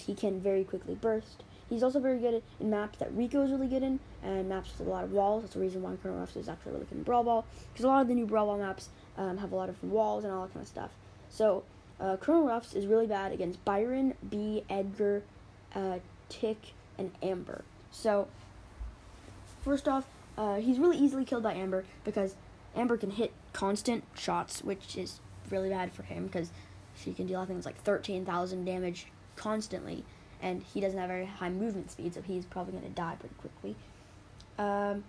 um, 0.00 0.04
he 0.06 0.14
can 0.14 0.40
very 0.40 0.64
quickly 0.64 0.94
burst. 0.94 1.42
He's 1.68 1.82
also 1.82 1.98
very 1.98 2.18
good 2.18 2.42
in 2.60 2.70
maps 2.70 2.98
that 2.98 3.12
Rico 3.12 3.42
is 3.42 3.50
really 3.50 3.66
good 3.66 3.82
in, 3.82 3.98
and 4.22 4.48
maps 4.48 4.70
with 4.78 4.86
a 4.86 4.90
lot 4.90 5.04
of 5.04 5.12
walls. 5.12 5.42
That's 5.42 5.54
the 5.54 5.60
reason 5.60 5.82
why 5.82 5.96
Colonel 6.02 6.18
Ruffs 6.18 6.36
is 6.36 6.48
actually 6.48 6.72
really 6.72 6.84
good 6.86 6.98
in 6.98 7.02
Brawl 7.02 7.24
Ball, 7.24 7.44
because 7.72 7.84
a 7.84 7.88
lot 7.88 8.02
of 8.02 8.08
the 8.08 8.14
new 8.14 8.26
Brawl 8.26 8.46
Ball 8.46 8.58
maps 8.58 8.88
um, 9.18 9.38
have 9.38 9.52
a 9.52 9.56
lot 9.56 9.68
of 9.68 9.82
walls 9.82 10.24
and 10.24 10.32
all 10.32 10.42
that 10.42 10.52
kind 10.52 10.62
of 10.62 10.68
stuff. 10.68 10.90
So, 11.28 11.64
uh, 11.98 12.16
Colonel 12.18 12.46
Ruffs 12.46 12.74
is 12.74 12.86
really 12.86 13.06
bad 13.06 13.32
against 13.32 13.64
Byron, 13.64 14.14
Bea, 14.28 14.62
Edgar, 14.70 15.22
uh, 15.74 15.98
Tick, 16.28 16.72
and 16.98 17.10
Amber. 17.22 17.64
So, 17.90 18.28
first 19.62 19.88
off, 19.88 20.06
uh, 20.38 20.56
he's 20.56 20.78
really 20.78 20.98
easily 20.98 21.24
killed 21.24 21.42
by 21.42 21.54
Amber 21.54 21.84
because 22.04 22.36
Amber 22.76 22.96
can 22.96 23.10
hit 23.10 23.32
constant 23.52 24.04
shots, 24.14 24.62
which 24.62 24.96
is 24.96 25.20
really 25.50 25.70
bad 25.70 25.92
for 25.92 26.02
him 26.02 26.26
because 26.26 26.50
she 26.96 27.12
can 27.12 27.26
deal, 27.26 27.40
I 27.40 27.46
think 27.46 27.58
it's 27.58 27.66
like 27.66 27.82
13,000 27.82 28.64
damage 28.64 29.06
constantly, 29.34 30.04
and 30.42 30.62
he 30.62 30.80
doesn't 30.80 30.98
have 30.98 31.08
very 31.08 31.26
high 31.26 31.50
movement 31.50 31.90
speed, 31.90 32.14
so 32.14 32.22
he's 32.22 32.44
probably 32.44 32.72
going 32.72 32.84
to 32.84 32.90
die 32.90 33.16
pretty 33.18 33.34
quickly. 33.36 33.76
Um, 34.58 35.04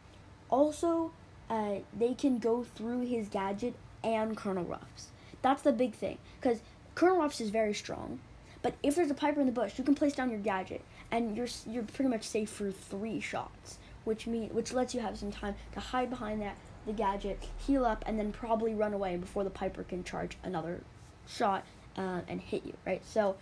also, 0.50 1.12
uh, 1.50 1.76
they 1.98 2.14
can 2.14 2.40
go 2.40 2.64
through 2.64 3.02
his 3.02 3.28
gadget 3.30 3.76
and 4.04 4.36
Colonel 4.36 4.64
Ruffs. 4.64 5.08
That's 5.42 5.62
the 5.62 5.72
big 5.72 5.94
thing, 5.94 6.18
because 6.40 6.60
Colonel 6.96 7.18
Ruffs 7.18 7.42
is 7.42 7.50
very 7.50 7.74
strong, 7.74 8.20
but 8.62 8.76
if 8.84 8.96
there's 8.96 9.12
a 9.12 9.16
Piper 9.16 9.40
in 9.40 9.46
the 9.46 9.52
bush, 9.52 9.78
you 9.78 9.84
can 9.84 9.96
place 9.96 10.14
down 10.14 10.30
your 10.30 10.40
gadget, 10.40 10.82
and 11.12 11.36
you're 11.36 11.48
you're 11.66 11.84
pretty 11.84 12.10
much 12.10 12.24
safe 12.24 12.50
for 12.50 12.72
three 12.72 13.20
shots 13.20 13.78
which 14.08 14.26
mean 14.26 14.48
which 14.50 14.72
lets 14.72 14.96
you 14.96 15.02
have 15.02 15.18
some 15.18 15.32
time 15.32 15.54
to 15.74 15.82
hide 15.82 16.10
behind 16.10 16.42
that 16.42 16.56
the 16.88 16.94
gadget, 16.94 17.44
heal 17.58 17.86
up, 17.86 18.04
and 18.08 18.18
then 18.18 18.32
probably 18.32 18.74
run 18.74 18.94
away 18.94 19.18
before 19.18 19.44
the 19.44 19.50
Piper 19.50 19.84
can 19.84 20.04
charge 20.04 20.38
another 20.44 20.82
shot 21.28 21.66
uh, 21.98 22.22
and 22.28 22.40
hit 22.42 22.66
you. 22.66 22.74
Right. 22.86 23.06
So 23.06 23.36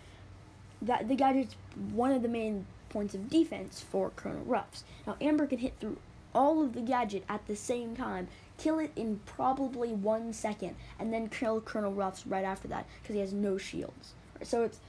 that 0.85 1.07
the 1.07 1.15
gadget's 1.15 1.55
one 1.91 2.11
of 2.11 2.21
the 2.21 2.27
main 2.27 2.65
points 2.89 3.13
of 3.13 3.29
defense 3.29 3.81
for 3.81 4.11
Colonel 4.15 4.43
Ruffs. 4.45 4.83
Now 5.05 5.17
Amber 5.19 5.47
can 5.47 5.59
hit 5.59 5.73
through 5.79 5.97
all 6.33 6.61
of 6.63 6.73
the 6.73 6.81
gadget 6.81 7.23
at 7.27 7.47
the 7.47 7.55
same 7.55 7.95
time, 7.95 8.27
kill 8.57 8.79
it 8.79 8.91
in 8.95 9.19
probably 9.25 9.89
one 9.89 10.33
second, 10.33 10.75
and 10.99 11.13
then 11.13 11.29
kill 11.29 11.61
Colonel 11.61 11.93
Ruffs 11.93 12.27
right 12.27 12.43
after 12.43 12.67
that 12.67 12.85
because 13.01 13.15
he 13.15 13.21
has 13.21 13.33
no 13.33 13.57
shields. 13.57 14.13
So 14.43 14.63
it's 14.63 14.79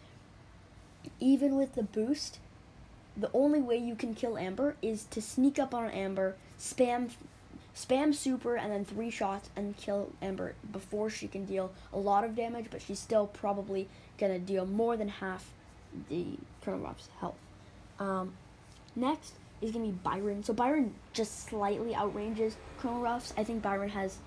even 1.21 1.57
with 1.57 1.75
the 1.75 1.85
boost, 1.85 2.38
the 3.17 3.31
only 3.33 3.61
way 3.61 3.76
you 3.76 3.95
can 3.95 4.15
kill 4.15 4.37
Amber 4.37 4.76
is 4.83 5.05
to 5.05 5.23
sneak 5.23 5.59
up 5.59 5.73
on 5.75 5.91
Amber, 5.91 6.37
spam 6.59 7.11
spam 7.75 8.15
super 8.15 8.57
and 8.57 8.73
then 8.73 8.85
three 8.85 9.11
shots 9.11 9.50
and 9.55 9.76
kill 9.76 10.11
Amber 10.23 10.55
before 10.73 11.11
she 11.11 11.29
can 11.29 11.45
deal 11.45 11.73
a 11.93 11.99
lot 11.99 12.25
of 12.25 12.35
damage, 12.35 12.67
but 12.71 12.81
she's 12.81 12.99
still 12.99 13.26
probably 13.26 13.88
gonna 14.19 14.38
deal 14.38 14.65
more 14.65 14.97
than 14.97 15.09
half 15.09 15.50
the 16.09 16.26
Colonel 16.62 16.81
Ruff's 16.81 17.09
health. 17.21 17.37
Um, 17.99 18.35
next 18.95 19.35
is 19.61 19.73
gonna 19.73 19.87
be 19.87 19.90
Byron. 19.93 20.43
So 20.43 20.52
Byron 20.52 20.95
just 21.12 21.47
slightly 21.49 21.95
outranges 21.95 22.55
Colonel 22.78 23.00
Ruff's. 23.00 23.33
I 23.37 23.45
think 23.45 23.62
Byron 23.62 23.90
has 23.90 24.19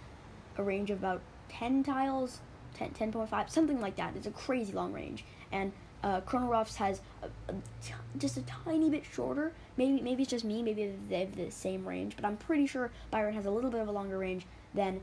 a 0.58 0.64
range 0.64 0.90
of 0.92 1.00
about 1.00 1.22
10 1.50 1.84
tiles, 1.84 2.40
10, 2.76 2.92
10.5, 2.92 3.50
something 3.50 3.80
like 3.80 3.96
that. 3.98 4.16
It's 4.16 4.28
a 4.28 4.32
crazy 4.32 4.74
long 4.74 4.94
range. 4.94 5.24
And 5.52 5.72
uh, 6.04 6.22
Colonel 6.22 6.48
Ruffs 6.48 6.76
has 6.78 7.02
a, 7.22 7.28
a 7.52 7.56
t- 7.84 7.94
just 8.18 8.38
a 8.38 8.42
tiny 8.42 8.90
bit 8.90 9.04
shorter. 9.06 9.52
Maybe 9.78 10.02
maybe 10.02 10.24
it's 10.24 10.32
just 10.32 10.46
me. 10.46 10.62
Maybe 10.64 10.94
they 11.10 11.20
have 11.22 11.36
the 11.36 11.52
same 11.52 11.86
range, 11.86 12.16
but 12.16 12.26
I'm 12.26 12.38
pretty 12.38 12.68
sure 12.68 12.92
Byron 13.12 13.34
has 13.34 13.46
a 13.46 13.52
little 13.52 13.70
bit 13.70 13.82
of 13.82 13.88
a 13.88 13.92
longer 13.92 14.18
range 14.18 14.46
than 14.74 15.02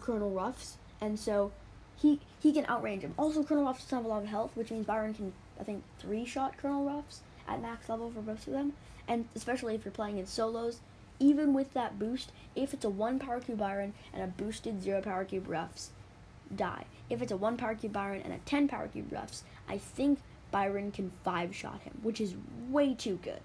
Colonel 0.00 0.30
Ruffs, 0.30 0.78
and 1.00 1.18
so 1.18 1.52
he 1.96 2.20
he 2.40 2.52
can 2.52 2.64
outrange 2.64 3.02
him. 3.02 3.14
Also, 3.16 3.42
Colonel 3.42 3.64
Ruffs 3.64 3.84
doesn't 3.84 3.98
have 3.98 4.04
a 4.04 4.08
lot 4.08 4.22
of 4.22 4.28
health, 4.28 4.52
which 4.54 4.70
means 4.70 4.86
Byron 4.86 5.14
can 5.14 5.32
I 5.60 5.64
think 5.64 5.82
three 5.98 6.24
shot 6.24 6.56
Colonel 6.56 6.84
Ruffs 6.84 7.20
at 7.48 7.60
max 7.60 7.88
level 7.88 8.10
for 8.10 8.20
both 8.20 8.46
of 8.46 8.52
them, 8.52 8.72
and 9.06 9.26
especially 9.34 9.74
if 9.74 9.84
you're 9.84 9.92
playing 9.92 10.18
in 10.18 10.26
solos. 10.26 10.80
Even 11.20 11.54
with 11.54 11.72
that 11.74 12.00
boost, 12.00 12.32
if 12.56 12.74
it's 12.74 12.84
a 12.84 12.90
one 12.90 13.20
power 13.20 13.38
cube 13.38 13.58
Byron 13.58 13.94
and 14.12 14.24
a 14.24 14.26
boosted 14.26 14.82
zero 14.82 15.00
power 15.00 15.24
cube 15.24 15.48
Ruffs, 15.48 15.90
die. 16.54 16.84
If 17.08 17.22
it's 17.22 17.30
a 17.30 17.36
one 17.36 17.56
power 17.56 17.76
cube 17.76 17.92
Byron 17.92 18.22
and 18.24 18.32
a 18.32 18.38
ten 18.38 18.66
power 18.66 18.88
cube 18.88 19.12
Ruffs, 19.12 19.44
I 19.68 19.78
think 19.78 20.18
Byron 20.50 20.90
can 20.90 21.10
five 21.24 21.54
shot 21.54 21.80
him, 21.82 21.98
which 22.02 22.20
is 22.20 22.34
way 22.70 22.94
too 22.94 23.18
good. 23.22 23.40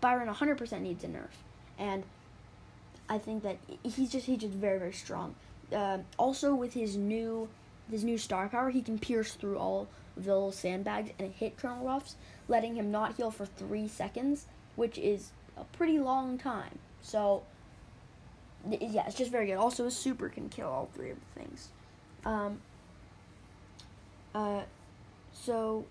Byron 0.00 0.28
100% 0.28 0.80
needs 0.80 1.04
a 1.04 1.08
nerf, 1.08 1.34
and 1.78 2.04
I 3.08 3.18
think 3.18 3.42
that 3.42 3.56
he's 3.82 4.10
just 4.10 4.26
he's 4.26 4.38
just 4.38 4.54
very 4.54 4.78
very 4.78 4.92
strong. 4.92 5.34
Uh, 5.74 5.98
also, 6.16 6.54
with 6.54 6.74
his 6.74 6.96
new 6.96 7.48
his 7.90 8.04
new 8.04 8.18
star 8.18 8.48
power, 8.48 8.70
he 8.70 8.82
can 8.82 8.98
pierce 8.98 9.32
through 9.32 9.58
all 9.58 9.88
little 10.16 10.52
sandbags 10.52 11.10
and 11.18 11.32
hit 11.32 11.56
Colonel 11.56 11.84
Ruffs, 11.84 12.16
letting 12.48 12.76
him 12.76 12.90
not 12.90 13.16
heal 13.16 13.30
for 13.30 13.46
three 13.46 13.88
seconds, 13.88 14.46
which 14.76 14.98
is 14.98 15.30
a 15.56 15.64
pretty 15.64 15.98
long 15.98 16.38
time. 16.38 16.78
So, 17.02 17.42
yeah, 18.68 19.06
it's 19.06 19.16
just 19.16 19.30
very 19.30 19.46
good. 19.46 19.56
Also, 19.56 19.86
a 19.86 19.90
super 19.90 20.28
can 20.28 20.48
kill 20.48 20.68
all 20.68 20.88
three 20.94 21.10
of 21.10 21.18
the 21.18 21.40
things. 21.40 21.68
Um, 22.24 22.60
uh, 24.34 24.62
so, 25.32 25.84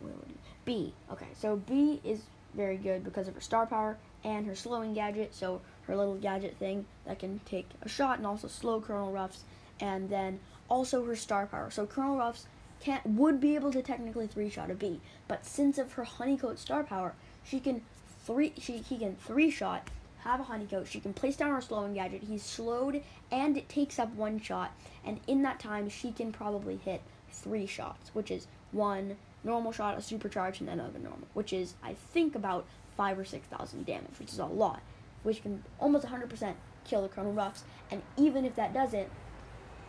Bea. 0.65 0.93
Okay, 1.11 1.27
so 1.39 1.55
Bea 1.55 2.01
is 2.03 2.21
very 2.53 2.77
good 2.77 3.03
because 3.03 3.27
of 3.27 3.35
her 3.35 3.41
star 3.41 3.65
power 3.65 3.97
and 4.23 4.45
her 4.45 4.55
slowing 4.55 4.93
gadget. 4.93 5.33
So, 5.33 5.61
her 5.83 5.95
little 5.95 6.15
gadget 6.15 6.57
thing 6.57 6.85
that 7.05 7.19
can 7.19 7.39
take 7.45 7.67
a 7.81 7.89
shot 7.89 8.17
and 8.17 8.27
also 8.27 8.47
slow 8.47 8.81
Colonel 8.81 9.11
Ruffs. 9.11 9.43
And 9.79 10.09
then 10.09 10.39
also 10.69 11.05
her 11.05 11.15
star 11.15 11.47
power. 11.47 11.69
So, 11.71 11.85
Colonel 11.85 12.17
Ruffs 12.17 12.45
can't, 12.79 13.05
would 13.05 13.39
be 13.39 13.55
able 13.55 13.71
to 13.71 13.81
technically 13.81 14.27
three 14.27 14.49
shot 14.49 14.71
a 14.71 14.75
Bea. 14.75 14.99
But 15.27 15.45
since 15.45 15.77
of 15.77 15.93
her 15.93 16.03
honeycoat 16.03 16.57
star 16.59 16.83
power, 16.83 17.13
she 17.43 17.59
can 17.59 17.81
three. 18.25 18.53
She 18.59 18.77
he 18.77 18.97
can 18.97 19.15
three 19.15 19.49
shot, 19.49 19.89
have 20.19 20.39
a 20.39 20.43
honeycoat. 20.43 20.87
She 20.87 20.99
can 20.99 21.13
place 21.13 21.37
down 21.37 21.51
her 21.51 21.61
slowing 21.61 21.93
gadget. 21.93 22.23
He's 22.23 22.43
slowed, 22.43 23.01
and 23.31 23.57
it 23.57 23.69
takes 23.69 23.99
up 23.99 24.13
one 24.13 24.39
shot. 24.39 24.71
And 25.05 25.19
in 25.27 25.41
that 25.43 25.59
time, 25.59 25.89
she 25.89 26.11
can 26.11 26.31
probably 26.31 26.77
hit 26.77 27.01
three 27.31 27.65
shots, 27.65 28.11
which 28.13 28.31
is 28.31 28.47
one 28.71 29.17
normal 29.43 29.71
shot, 29.71 29.95
a 29.95 30.01
supercharge, 30.01 30.59
and 30.59 30.67
then 30.67 30.79
another 30.79 30.99
normal, 30.99 31.27
which 31.33 31.53
is 31.53 31.75
I 31.83 31.93
think 31.93 32.35
about 32.35 32.65
five 32.95 33.17
or 33.17 33.25
six 33.25 33.47
thousand 33.47 33.85
damage, 33.85 34.19
which 34.19 34.33
is 34.33 34.39
a 34.39 34.45
lot, 34.45 34.81
which 35.23 35.41
can 35.41 35.63
almost 35.79 36.05
100% 36.05 36.53
kill 36.85 37.01
the 37.01 37.07
Colonel 37.07 37.33
Ruffs. 37.33 37.63
And 37.91 38.01
even 38.17 38.45
if 38.45 38.55
that 38.55 38.73
doesn't, 38.73 39.07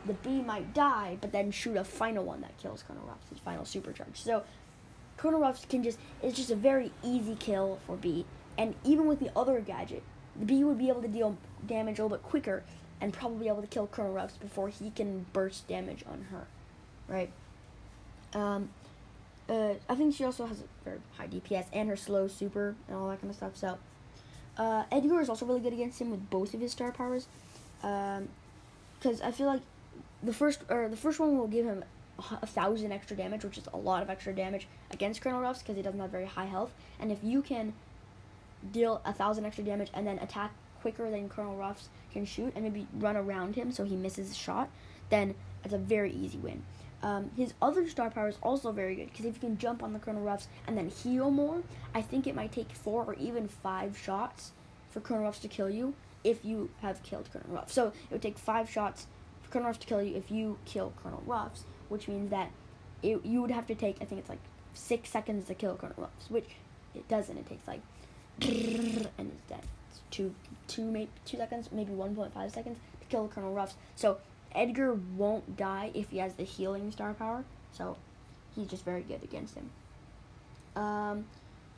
the 0.08 0.14
Bea 0.14 0.42
might 0.42 0.74
die, 0.74 1.18
but 1.20 1.32
then 1.32 1.50
shoot 1.50 1.76
a 1.76 1.84
final 1.84 2.24
one 2.24 2.40
that 2.40 2.56
kills 2.58 2.82
Colonel 2.82 3.04
Ruffs, 3.06 3.28
his 3.28 3.38
final 3.38 3.64
supercharge. 3.64 4.16
So 4.16 4.42
Colonel 5.16 5.40
Ruffs 5.40 5.64
can 5.66 5.82
just 5.82 5.98
it's 6.22 6.36
just 6.36 6.50
a 6.50 6.56
very 6.56 6.90
easy 7.04 7.36
kill 7.36 7.78
for 7.86 7.96
Bea. 7.96 8.24
And 8.56 8.74
even 8.84 9.06
with 9.06 9.20
the 9.20 9.30
other 9.36 9.60
gadget, 9.60 10.02
the 10.36 10.44
Bea 10.44 10.64
would 10.64 10.78
be 10.78 10.88
able 10.88 11.02
to 11.02 11.08
deal 11.08 11.36
damage 11.66 11.98
a 11.98 12.02
little 12.02 12.16
bit 12.16 12.24
quicker 12.24 12.64
and 13.00 13.12
probably 13.12 13.46
able 13.46 13.60
to 13.60 13.68
kill 13.68 13.86
Colonel 13.86 14.12
Ruffs 14.12 14.36
before 14.36 14.68
he 14.68 14.90
can 14.90 15.26
burst 15.32 15.68
damage 15.68 16.04
on 16.10 16.26
her. 16.32 16.46
Right? 17.06 17.30
Um, 18.34 18.70
uh, 19.48 19.74
I 19.88 19.94
think 19.94 20.14
she 20.14 20.24
also 20.24 20.46
has 20.46 20.60
a 20.60 20.64
very 20.84 20.98
high 21.16 21.28
DPS 21.28 21.66
and 21.72 21.88
her 21.88 21.96
slow 21.96 22.28
super 22.28 22.74
and 22.88 22.96
all 22.96 23.08
that 23.08 23.20
kind 23.20 23.30
of 23.30 23.36
stuff. 23.36 23.56
So 23.56 23.78
uh, 24.58 24.84
Edgar 24.90 25.20
is 25.20 25.28
also 25.28 25.46
really 25.46 25.60
good 25.60 25.72
against 25.72 26.00
him 26.00 26.10
with 26.10 26.28
both 26.28 26.52
of 26.52 26.60
his 26.60 26.72
star 26.72 26.92
powers, 26.92 27.26
Um, 27.82 28.28
because 28.98 29.20
I 29.20 29.30
feel 29.30 29.46
like 29.46 29.62
the 30.22 30.32
first 30.32 30.60
or 30.68 30.88
the 30.88 30.96
first 30.96 31.20
one 31.20 31.36
will 31.38 31.46
give 31.48 31.66
him 31.66 31.84
a 32.42 32.46
thousand 32.46 32.92
extra 32.92 33.16
damage, 33.16 33.44
which 33.44 33.58
is 33.58 33.64
a 33.72 33.76
lot 33.76 34.02
of 34.02 34.10
extra 34.10 34.34
damage 34.34 34.66
against 34.90 35.20
Colonel 35.20 35.40
Ruffs 35.40 35.60
because 35.60 35.76
he 35.76 35.82
doesn't 35.82 36.00
have 36.00 36.10
very 36.10 36.26
high 36.26 36.46
health. 36.46 36.72
And 36.98 37.12
if 37.12 37.18
you 37.22 37.42
can 37.42 37.74
deal 38.72 39.00
a 39.04 39.12
thousand 39.12 39.44
extra 39.44 39.64
damage 39.64 39.90
and 39.94 40.06
then 40.06 40.18
attack 40.18 40.52
quicker 40.82 41.10
than 41.10 41.28
Colonel 41.28 41.56
Ruffs 41.56 41.88
can 42.12 42.24
shoot 42.24 42.52
and 42.54 42.64
maybe 42.64 42.86
run 42.94 43.16
around 43.16 43.54
him 43.54 43.70
so 43.70 43.84
he 43.84 43.94
misses 43.94 44.32
a 44.32 44.34
shot, 44.34 44.68
then 45.10 45.34
it's 45.64 45.74
a 45.74 45.78
very 45.78 46.12
easy 46.12 46.38
win. 46.38 46.62
Um, 47.00 47.30
his 47.36 47.54
other 47.62 47.88
star 47.88 48.10
power 48.10 48.28
is 48.28 48.38
also 48.42 48.72
very 48.72 48.96
good 48.96 49.10
because 49.10 49.24
if 49.24 49.34
you 49.34 49.40
can 49.40 49.56
jump 49.56 49.84
on 49.84 49.92
the 49.92 50.00
Colonel 50.00 50.22
Ruffs 50.22 50.48
and 50.66 50.76
then 50.76 50.88
heal 50.88 51.30
more, 51.30 51.62
I 51.94 52.02
think 52.02 52.26
it 52.26 52.34
might 52.34 52.50
take 52.50 52.72
four 52.72 53.04
or 53.04 53.14
even 53.14 53.46
five 53.46 53.96
shots 53.96 54.50
for 54.90 55.00
Colonel 55.00 55.24
Ruffs 55.24 55.38
to 55.40 55.48
kill 55.48 55.70
you 55.70 55.94
if 56.24 56.44
you 56.44 56.70
have 56.82 57.02
killed 57.04 57.28
Colonel 57.32 57.54
Ruffs. 57.54 57.72
So 57.72 57.88
it 57.88 58.12
would 58.12 58.22
take 58.22 58.38
five 58.38 58.68
shots 58.68 59.06
Colonel 59.50 59.68
Ruffs 59.68 59.78
to 59.78 59.86
kill 59.86 60.02
you 60.02 60.16
if 60.16 60.30
you 60.30 60.58
kill 60.64 60.92
Colonel 61.02 61.22
Ruffs, 61.26 61.64
which 61.88 62.08
means 62.08 62.30
that 62.30 62.50
it, 63.02 63.24
you 63.24 63.40
would 63.40 63.50
have 63.50 63.66
to 63.68 63.74
take, 63.74 63.96
I 64.00 64.04
think 64.04 64.20
it's 64.20 64.28
like 64.28 64.40
six 64.74 65.10
seconds 65.10 65.46
to 65.46 65.54
kill 65.54 65.76
Colonel 65.76 65.96
Ruffs, 65.98 66.30
which 66.30 66.50
it 66.94 67.08
doesn't. 67.08 67.36
It 67.36 67.48
takes 67.48 67.66
like, 67.66 67.80
and 68.40 69.32
it's 69.32 69.42
dead. 69.48 69.62
It's 69.90 70.00
two, 70.10 70.34
two, 70.66 70.84
maybe 70.84 71.10
two 71.24 71.36
seconds, 71.36 71.70
maybe 71.72 71.92
1.5 71.92 72.32
seconds 72.52 72.78
to 73.00 73.06
kill 73.08 73.28
Colonel 73.28 73.52
Ruffs. 73.52 73.74
So 73.96 74.18
Edgar 74.54 74.94
won't 74.94 75.56
die 75.56 75.90
if 75.94 76.10
he 76.10 76.18
has 76.18 76.34
the 76.34 76.44
healing 76.44 76.90
star 76.90 77.14
power, 77.14 77.44
so 77.72 77.96
he's 78.54 78.66
just 78.66 78.84
very 78.84 79.02
good 79.02 79.22
against 79.22 79.54
him. 79.54 79.70
Um, 80.76 81.24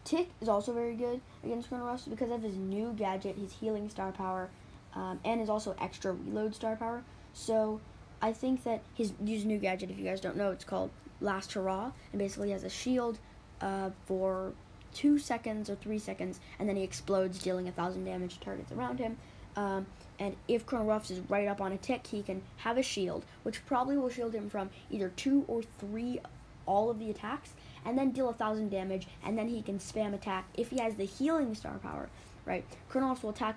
Tick 0.05 0.29
is 0.41 0.49
also 0.49 0.73
very 0.73 0.95
good 0.95 1.21
against 1.45 1.71
Colonel 1.71 1.87
Ruffs 1.87 2.05
because 2.05 2.31
of 2.31 2.43
his 2.43 2.57
new 2.57 2.95
gadget, 2.97 3.37
his 3.37 3.53
healing 3.53 3.89
star 3.89 4.13
power, 4.13 4.49
um, 4.95 5.21
and 5.25 5.41
his 5.41 5.49
also 5.49 5.75
extra 5.81 6.13
reload 6.13 6.55
star 6.55 6.77
power. 6.77 7.03
So 7.33 7.81
I 8.21 8.33
think 8.33 8.65
that 8.65 8.83
his, 8.95 9.13
his 9.25 9.45
new 9.45 9.59
gadget, 9.59 9.91
if 9.91 9.99
you 9.99 10.05
guys 10.05 10.21
don't 10.21 10.37
know, 10.37 10.51
it's 10.51 10.65
called 10.65 10.91
Last 11.21 11.53
Hurrah, 11.53 11.93
and 12.13 12.19
basically 12.19 12.51
has 12.51 12.65
a 12.65 12.71
shield 12.71 13.19
uh, 13.61 13.91
for 14.07 14.53
two 14.93 15.19
seconds 15.19 15.71
or 15.71 15.77
three 15.77 15.99
seconds, 15.99 16.41
and 16.59 16.69
then 16.69 16.77
he 16.77 16.83
explodes, 16.83 17.39
dealing 17.39 17.69
a 17.69 17.73
thousand 17.73 18.05
damage 18.05 18.39
to 18.39 18.41
targets 18.41 18.73
around 18.73 18.99
him. 18.99 19.17
Um, 19.57 19.87
and 20.19 20.37
if 20.49 20.67
Colonel 20.67 20.87
Ruffs 20.87 21.11
is 21.11 21.21
right 21.29 21.49
up 21.49 21.61
on 21.61 21.73
a 21.73 21.77
tick, 21.77 22.07
he 22.07 22.23
can 22.23 22.43
have 22.59 22.77
a 22.79 22.83
shield, 22.83 23.25
which 23.43 23.65
probably 23.67 23.97
will 23.97 24.11
shield 24.11 24.35
him 24.35 24.49
from 24.49 24.71
either 24.91 25.11
two 25.17 25.45
or 25.49 25.63
three 25.79 26.21
all 26.67 26.91
of 26.91 26.99
the 26.99 27.11
attacks, 27.11 27.55
and 27.85 27.97
then 27.97 28.11
deal 28.11 28.29
a 28.29 28.33
thousand 28.33 28.71
damage, 28.71 29.09
and 29.25 29.37
then 29.37 29.49
he 29.49 29.63
can 29.63 29.79
spam 29.79 30.15
attack 30.15 30.45
if 30.55 30.71
he 30.71 30.79
has 30.79 30.95
the 30.95 31.05
healing 31.05 31.55
star 31.55 31.79
power, 31.79 32.09
right? 32.45 32.65
Colonel 32.89 33.09
Ruffs 33.09 33.23
will 33.23 33.31
attack 33.31 33.57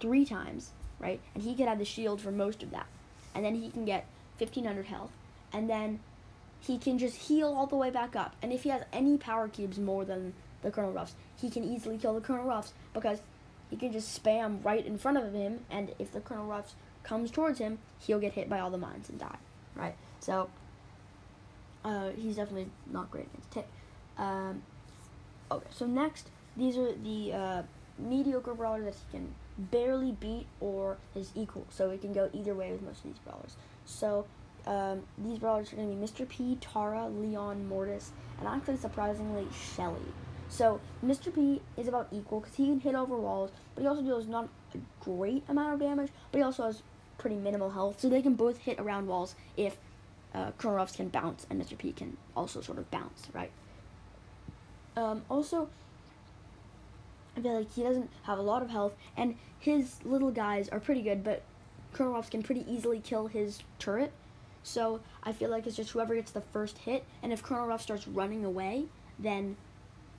three 0.00 0.24
times, 0.24 0.70
right? 0.98 1.20
And 1.34 1.42
he 1.42 1.54
can 1.54 1.68
have 1.68 1.78
the 1.78 1.84
shield 1.84 2.20
for 2.20 2.32
most 2.32 2.62
of 2.62 2.70
that. 2.70 2.86
And 3.34 3.44
then 3.44 3.54
he 3.54 3.70
can 3.70 3.84
get 3.84 4.06
1500 4.38 4.86
health, 4.86 5.12
and 5.52 5.68
then 5.68 6.00
he 6.60 6.78
can 6.78 6.98
just 6.98 7.16
heal 7.16 7.48
all 7.48 7.66
the 7.66 7.76
way 7.76 7.90
back 7.90 8.16
up. 8.16 8.34
And 8.42 8.52
if 8.52 8.64
he 8.64 8.68
has 8.70 8.82
any 8.92 9.16
power 9.16 9.48
cubes 9.48 9.78
more 9.78 10.04
than 10.04 10.34
the 10.62 10.70
Colonel 10.70 10.92
Ruffs, 10.92 11.14
he 11.40 11.50
can 11.50 11.64
easily 11.64 11.96
kill 11.96 12.14
the 12.14 12.20
Colonel 12.20 12.44
Ruffs 12.44 12.72
because 12.92 13.20
he 13.70 13.76
can 13.76 13.92
just 13.92 14.22
spam 14.22 14.64
right 14.64 14.84
in 14.84 14.98
front 14.98 15.16
of 15.16 15.32
him, 15.32 15.60
and 15.70 15.94
if 15.98 16.12
the 16.12 16.20
Colonel 16.20 16.46
Ruffs 16.46 16.74
comes 17.02 17.30
towards 17.30 17.58
him, 17.58 17.78
he'll 18.00 18.18
get 18.18 18.32
hit 18.32 18.48
by 18.48 18.58
all 18.58 18.70
the 18.70 18.78
mines 18.78 19.08
and 19.08 19.18
die, 19.18 19.38
right? 19.74 19.94
So, 20.18 20.50
uh, 21.84 22.10
he's 22.10 22.36
definitely 22.36 22.68
not 22.90 23.10
great 23.10 23.26
against 23.26 23.50
Tick. 23.52 23.68
Um, 24.18 24.62
okay, 25.50 25.66
so 25.70 25.86
next, 25.86 26.28
these 26.56 26.76
are 26.76 26.92
the 26.92 27.32
uh, 27.32 27.62
mediocre 27.98 28.54
brawlers 28.54 28.84
that 28.84 28.94
he 28.94 29.18
can 29.18 29.34
barely 29.70 30.12
beat 30.12 30.46
or 30.60 30.96
his 31.14 31.30
equal, 31.34 31.66
so 31.70 31.90
it 31.90 32.00
can 32.00 32.12
go 32.12 32.30
either 32.32 32.54
way 32.54 32.72
with 32.72 32.82
most 32.82 32.98
of 32.98 33.04
these 33.04 33.18
brawlers. 33.18 33.56
So, 33.84 34.26
um, 34.66 35.02
these 35.18 35.38
brawlers 35.38 35.72
are 35.72 35.76
going 35.76 35.90
to 35.90 35.96
be 35.96 36.04
Mr. 36.04 36.28
P, 36.28 36.58
Tara, 36.60 37.08
Leon, 37.08 37.68
Mortis, 37.68 38.12
and 38.38 38.48
actually, 38.48 38.76
surprisingly, 38.76 39.46
Shelly. 39.74 40.00
So 40.50 40.80
Mr. 41.04 41.32
P 41.32 41.62
is 41.76 41.86
about 41.86 42.08
equal 42.10 42.40
because 42.40 42.56
he 42.56 42.66
can 42.66 42.80
hit 42.80 42.94
over 42.94 43.16
walls, 43.16 43.50
but 43.74 43.82
he 43.82 43.88
also 43.88 44.02
deals 44.02 44.26
not 44.26 44.48
a 44.74 44.78
great 45.02 45.44
amount 45.48 45.74
of 45.74 45.80
damage, 45.80 46.10
but 46.30 46.38
he 46.38 46.42
also 46.42 46.64
has 46.64 46.82
pretty 47.18 47.36
minimal 47.36 47.70
health. 47.70 48.00
So 48.00 48.08
they 48.08 48.20
can 48.20 48.34
both 48.34 48.58
hit 48.58 48.78
around 48.80 49.06
walls 49.06 49.36
if 49.56 49.78
uh, 50.34 50.50
Colonel 50.58 50.76
Ruffs 50.76 50.96
can 50.96 51.08
bounce 51.08 51.46
and 51.48 51.62
Mr. 51.62 51.78
P 51.78 51.92
can 51.92 52.16
also 52.36 52.60
sort 52.60 52.78
of 52.78 52.90
bounce, 52.90 53.28
right? 53.32 53.52
Um, 54.96 55.22
also, 55.30 55.68
like 57.48 57.72
he 57.72 57.82
doesn't 57.82 58.10
have 58.24 58.38
a 58.38 58.42
lot 58.42 58.62
of 58.62 58.70
health, 58.70 58.94
and 59.16 59.36
his 59.58 59.96
little 60.04 60.30
guys 60.30 60.68
are 60.68 60.80
pretty 60.80 61.02
good, 61.02 61.24
but 61.24 61.42
Colonel 61.92 62.12
Ruffs 62.12 62.30
can 62.30 62.42
pretty 62.42 62.64
easily 62.70 63.00
kill 63.00 63.26
his 63.26 63.60
turret. 63.78 64.12
So 64.62 65.00
I 65.22 65.32
feel 65.32 65.50
like 65.50 65.66
it's 65.66 65.76
just 65.76 65.90
whoever 65.90 66.14
gets 66.14 66.32
the 66.32 66.40
first 66.40 66.78
hit, 66.78 67.04
and 67.22 67.32
if 67.32 67.42
Colonel 67.42 67.66
Ruff 67.66 67.82
starts 67.82 68.06
running 68.06 68.44
away, 68.44 68.84
then 69.18 69.56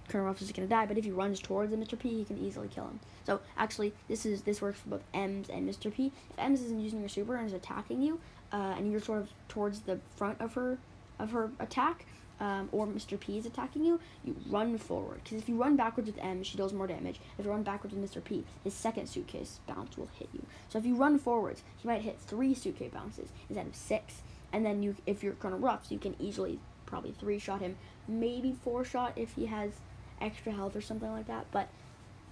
Colonel 0.08 0.28
Ruffs 0.28 0.42
is 0.42 0.52
gonna 0.52 0.68
die, 0.68 0.86
but 0.86 0.98
if 0.98 1.06
he 1.06 1.12
runs 1.12 1.40
towards 1.40 1.74
Mr. 1.74 1.98
P, 1.98 2.10
he 2.10 2.26
can 2.26 2.38
easily 2.38 2.68
kill 2.68 2.86
him. 2.86 3.00
So 3.26 3.40
actually, 3.58 3.94
this 4.08 4.26
is 4.26 4.42
this 4.42 4.62
works 4.62 4.80
for 4.80 4.90
both 4.90 5.12
Emz 5.14 5.50
and 5.50 5.70
Mr. 5.70 5.94
P. 5.94 6.12
If 6.30 6.38
Emz 6.38 6.56
isn't 6.56 6.80
using 6.80 7.02
her 7.02 7.08
super 7.08 7.36
and 7.36 7.48
is 7.48 7.54
attacking 7.54 8.02
you, 8.02 8.20
uh, 8.52 8.76
and 8.78 8.92
you're 8.92 9.02
sort 9.02 9.20
of 9.22 9.30
towards 9.48 9.82
the 9.82 10.00
front 10.16 10.42
of 10.42 10.54
her 10.56 10.78
of 11.20 11.32
her 11.32 11.52
attack, 11.60 12.06
um, 12.42 12.68
or 12.72 12.88
Mr. 12.88 13.18
P 13.20 13.38
is 13.38 13.46
attacking 13.46 13.86
you, 13.86 14.00
you 14.26 14.36
run 14.50 14.78
forward. 14.78 15.22
Because 15.24 15.38
if 15.38 15.48
you 15.48 15.62
run 15.62 15.78
backwards 15.78 16.08
with 16.08 16.18
M, 16.18 16.42
she 16.42 16.58
deals 16.58 16.74
more 16.74 16.88
damage. 16.88 17.22
If 17.38 17.46
you 17.46 17.52
run 17.52 17.62
backwards 17.64 17.96
with 17.96 18.12
Mr. 18.12 18.22
P, 18.22 18.44
his 18.64 18.74
second 18.74 19.08
suitcase 19.08 19.60
bounce 19.68 19.96
will 19.96 20.10
hit 20.18 20.28
you. 20.34 20.44
So 20.68 20.80
if 20.80 20.86
you 20.86 20.96
run 20.96 21.20
forwards, 21.20 21.62
he 21.78 21.88
might 21.88 22.02
hit 22.02 22.20
three 22.20 22.56
suitcase 22.56 22.92
bounces 22.92 23.30
instead 23.48 23.68
of 23.68 23.76
six. 23.76 24.22
And 24.52 24.66
then 24.66 24.82
you, 24.82 24.96
if 25.06 25.24
you're 25.24 25.34
kind 25.34 25.54
Colonel 25.54 25.60
Ruffs, 25.60 25.92
you 25.92 26.00
can 26.00 26.16
easily 26.20 26.60
probably 26.88 27.12
three 27.12 27.38
shot 27.38 27.62
him, 27.62 27.78
maybe 28.08 28.58
four 28.64 28.84
shot 28.84 29.14
if 29.16 29.34
he 29.36 29.46
has 29.46 29.72
extra 30.20 30.52
health 30.52 30.76
or 30.76 30.82
something 30.82 31.12
like 31.12 31.28
that, 31.28 31.46
but 31.52 31.70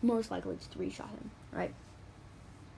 most 0.01 0.31
likely 0.31 0.55
it's 0.55 0.65
three 0.65 0.89
shot 0.89 1.09
him, 1.09 1.31
right? 1.51 1.73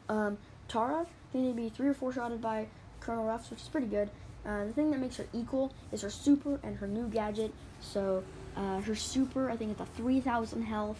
Um, 0.09 0.37
Tara 0.67 1.05
can 1.31 1.45
either 1.45 1.53
be 1.53 1.69
three 1.69 1.87
or 1.87 1.93
four 1.93 2.11
shotted 2.11 2.41
by 2.41 2.67
Colonel 3.01 3.25
Ruffs, 3.25 3.49
which 3.49 3.61
is 3.61 3.67
pretty 3.67 3.87
good. 3.87 4.09
Uh, 4.45 4.65
the 4.65 4.73
thing 4.73 4.89
that 4.91 4.99
makes 4.99 5.17
her 5.17 5.25
equal 5.33 5.73
is 5.91 6.01
her 6.01 6.09
super 6.09 6.59
and 6.63 6.77
her 6.77 6.87
new 6.87 7.07
gadget. 7.07 7.53
So 7.81 8.23
uh, 8.55 8.81
her 8.81 8.95
super, 8.95 9.49
I 9.49 9.57
think 9.57 9.71
it's 9.71 9.81
a 9.81 9.85
3,000 9.85 10.63
health 10.63 10.99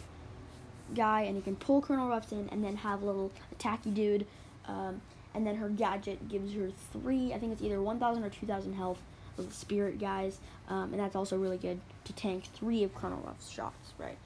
guy, 0.94 1.22
and 1.22 1.36
you 1.36 1.42
can 1.42 1.56
pull 1.56 1.82
Colonel 1.82 2.10
Ruffs 2.10 2.32
in 2.32 2.50
and 2.50 2.64
then 2.64 2.76
have 2.76 3.02
a 3.02 3.06
little 3.06 3.32
attacky 3.58 3.94
dude. 3.94 4.28
Um, 4.68 5.02
and 5.34 5.48
then 5.48 5.56
her 5.56 5.70
gadget 5.70 6.28
gives 6.28 6.54
her 6.54 6.72
three, 6.92 7.34
I 7.34 7.40
think 7.40 7.54
it's 7.54 7.62
either 7.62 7.82
1,000 7.82 8.24
or 8.24 8.30
2,000 8.30 8.74
health 8.74 9.00
of 9.38 9.48
the 9.48 9.56
spirit 9.56 10.00
guys, 10.00 10.40
um, 10.68 10.92
and 10.92 11.00
that's 11.00 11.16
also 11.16 11.38
really 11.38 11.58
good 11.58 11.80
to 12.04 12.14
tank 12.14 12.44
three 12.54 12.84
of 12.84 12.94
Colonel 12.94 13.22
Ruff's 13.26 13.50
shots, 13.50 13.94
right? 13.98 14.18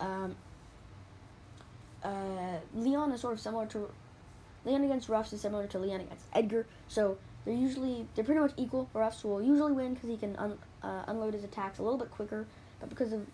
Um, 0.00 0.34
uh, 2.02 2.58
Leon 2.74 3.12
is 3.12 3.20
sort 3.20 3.34
of 3.34 3.40
similar 3.40 3.66
to 3.66 3.88
Leon 4.64 4.84
against 4.84 5.08
Ruffs 5.08 5.32
is 5.32 5.40
similar 5.40 5.66
to 5.68 5.78
Leon 5.78 6.00
against 6.00 6.24
Edgar, 6.34 6.66
so 6.88 7.18
they're 7.44 7.54
usually 7.54 8.06
they're 8.14 8.24
pretty 8.24 8.40
much 8.40 8.52
equal. 8.56 8.88
Ruffs 8.92 9.24
will 9.24 9.42
usually 9.42 9.72
win 9.72 9.94
because 9.94 10.08
he 10.08 10.16
can 10.16 10.36
un, 10.36 10.58
uh, 10.82 11.04
unload 11.06 11.34
his 11.34 11.44
attacks 11.44 11.78
a 11.78 11.82
little 11.82 11.98
bit 11.98 12.10
quicker, 12.10 12.46
but 12.80 12.88
because 12.88 13.12
of 13.12 13.26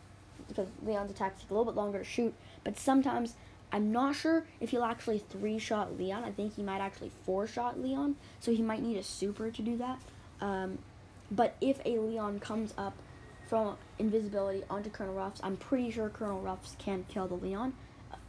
because 0.48 0.68
Leon's 0.84 1.10
attacks 1.10 1.40
take 1.40 1.50
a 1.50 1.54
little 1.54 1.64
bit 1.64 1.76
longer 1.76 1.98
to 1.98 2.04
shoot. 2.04 2.34
But 2.62 2.78
sometimes 2.78 3.34
I'm 3.72 3.90
not 3.90 4.14
sure 4.14 4.46
if 4.60 4.70
he'll 4.70 4.84
actually 4.84 5.18
three 5.18 5.58
shot 5.58 5.98
Leon. 5.98 6.22
I 6.24 6.30
think 6.30 6.54
he 6.54 6.62
might 6.62 6.80
actually 6.80 7.10
four 7.24 7.46
shot 7.46 7.80
Leon, 7.80 8.16
so 8.40 8.52
he 8.52 8.62
might 8.62 8.82
need 8.82 8.96
a 8.96 9.02
super 9.02 9.50
to 9.50 9.62
do 9.62 9.76
that. 9.78 9.98
Um, 10.40 10.78
but 11.30 11.56
if 11.60 11.80
a 11.84 11.98
Leon 11.98 12.40
comes 12.40 12.74
up 12.78 12.94
from 13.48 13.76
invisibility 13.98 14.62
onto 14.70 14.90
Colonel 14.90 15.14
Ruffs, 15.14 15.40
I'm 15.42 15.56
pretty 15.56 15.90
sure 15.90 16.08
Colonel 16.08 16.40
Ruffs 16.40 16.76
can 16.78 17.04
kill 17.08 17.26
the 17.26 17.34
Leon. 17.34 17.74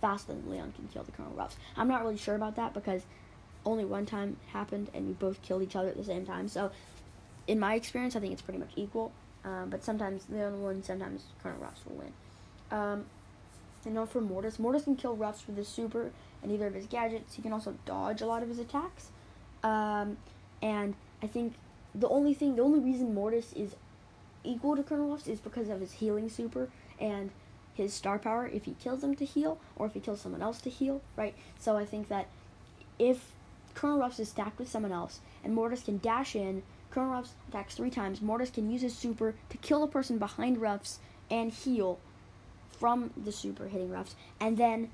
Faster 0.01 0.33
than 0.33 0.49
Leon 0.49 0.73
can 0.75 0.87
kill 0.87 1.03
the 1.03 1.11
Colonel 1.11 1.33
Ruffs. 1.33 1.57
I'm 1.77 1.87
not 1.87 2.01
really 2.03 2.17
sure 2.17 2.35
about 2.35 2.55
that 2.55 2.73
because 2.73 3.03
only 3.65 3.85
one 3.85 4.05
time 4.05 4.37
happened 4.51 4.89
and 4.93 5.07
we 5.07 5.13
both 5.13 5.41
killed 5.41 5.63
each 5.63 5.75
other 5.75 5.89
at 5.89 5.97
the 5.97 6.03
same 6.03 6.25
time. 6.25 6.47
So, 6.47 6.71
in 7.47 7.59
my 7.59 7.75
experience, 7.75 8.15
I 8.15 8.19
think 8.19 8.33
it's 8.33 8.41
pretty 8.41 8.59
much 8.59 8.71
equal. 8.75 9.11
Um, 9.43 9.69
but 9.69 9.83
sometimes 9.83 10.25
Leon 10.29 10.59
will 10.59 10.69
win, 10.69 10.83
sometimes 10.83 11.23
Colonel 11.41 11.59
Ruffs 11.59 11.81
will 11.85 11.97
win. 11.97 12.13
Um, 12.71 13.05
and 13.85 13.93
now 13.93 14.05
for 14.05 14.19
Mortis, 14.19 14.57
Mortis 14.57 14.83
can 14.83 14.95
kill 14.95 15.15
Ruffs 15.15 15.45
with 15.45 15.57
his 15.57 15.67
super 15.67 16.11
and 16.41 16.51
either 16.51 16.67
of 16.67 16.73
his 16.73 16.87
gadgets. 16.87 17.35
He 17.35 17.43
can 17.43 17.53
also 17.53 17.75
dodge 17.85 18.21
a 18.21 18.25
lot 18.25 18.41
of 18.41 18.49
his 18.49 18.57
attacks. 18.57 19.09
Um, 19.63 20.17
and 20.61 20.95
I 21.21 21.27
think 21.27 21.53
the 21.93 22.09
only 22.09 22.33
thing, 22.33 22.55
the 22.55 22.63
only 22.63 22.79
reason 22.79 23.13
Mortis 23.13 23.53
is 23.53 23.75
equal 24.43 24.75
to 24.75 24.83
Colonel 24.83 25.09
Ruffs 25.09 25.27
is 25.27 25.39
because 25.39 25.69
of 25.69 25.79
his 25.79 25.91
healing 25.91 26.29
super 26.29 26.69
and 26.99 27.29
his 27.75 27.93
star 27.93 28.17
power 28.17 28.47
if 28.47 28.65
he 28.65 28.75
kills 28.81 29.03
him 29.03 29.15
to 29.15 29.25
heal 29.25 29.59
or 29.75 29.85
if 29.85 29.93
he 29.93 29.99
kills 29.99 30.21
someone 30.21 30.41
else 30.41 30.59
to 30.61 30.69
heal, 30.69 31.01
right? 31.15 31.35
So 31.59 31.77
I 31.77 31.85
think 31.85 32.07
that 32.07 32.27
if 32.97 33.31
Colonel 33.73 33.99
Ruffs 33.99 34.19
is 34.19 34.29
stacked 34.29 34.57
with 34.57 34.69
someone 34.69 34.91
else 34.91 35.19
and 35.43 35.53
Mortis 35.53 35.83
can 35.83 35.97
dash 35.99 36.35
in, 36.35 36.63
Colonel 36.89 37.11
Ruffs 37.11 37.33
attacks 37.49 37.75
three 37.75 37.89
times, 37.89 38.21
Mortis 38.21 38.49
can 38.49 38.71
use 38.71 38.81
his 38.81 38.95
super 38.95 39.35
to 39.49 39.57
kill 39.57 39.81
the 39.81 39.87
person 39.87 40.17
behind 40.17 40.59
Ruffs 40.59 40.99
and 41.29 41.51
heal 41.51 41.99
from 42.79 43.11
the 43.21 43.31
super 43.31 43.67
hitting 43.67 43.89
Ruffs, 43.89 44.15
and 44.39 44.57
then 44.57 44.89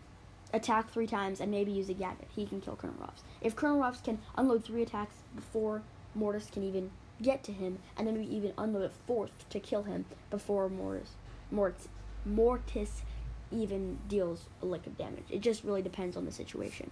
attack 0.54 0.89
three 0.89 1.08
times 1.08 1.39
and 1.39 1.52
maybe 1.52 1.72
use 1.72 1.89
a 1.89 1.94
gadget. 1.94 2.28
He 2.36 2.46
can 2.46 2.62
kill 2.62 2.76
Colonel 2.76 2.98
Ruffs. 3.00 3.24
If 3.41 3.56
Colonel 3.56 3.80
Ruffs 3.80 4.02
can 4.02 4.20
unload 4.36 4.63
three 4.63 4.82
attacks 4.82 5.15
before 5.36 5.82
Mortis 6.13 6.50
can 6.52 6.63
even 6.63 6.91
get 7.22 7.44
to 7.44 7.52
him, 7.52 7.80
and 7.98 8.08
then 8.08 8.17
we 8.17 8.26
even 8.26 8.54
unload 8.58 8.84
a 8.84 8.89
fourth 8.89 9.48
to 9.50 9.60
kill 9.60 9.84
him 9.84 10.06
before 10.30 10.70
Mortis, 10.70 11.12
Mortis, 11.52 11.88
Mortis 12.25 13.03
even 13.51 13.99
deals 14.07 14.45
a 14.62 14.65
lick 14.65 14.88
of 14.88 14.97
damage. 14.97 15.25
It 15.29 15.41
just 15.41 15.63
really 15.63 15.81
depends 15.81 16.15
on 16.15 16.25
the 16.25 16.31
situation. 16.31 16.91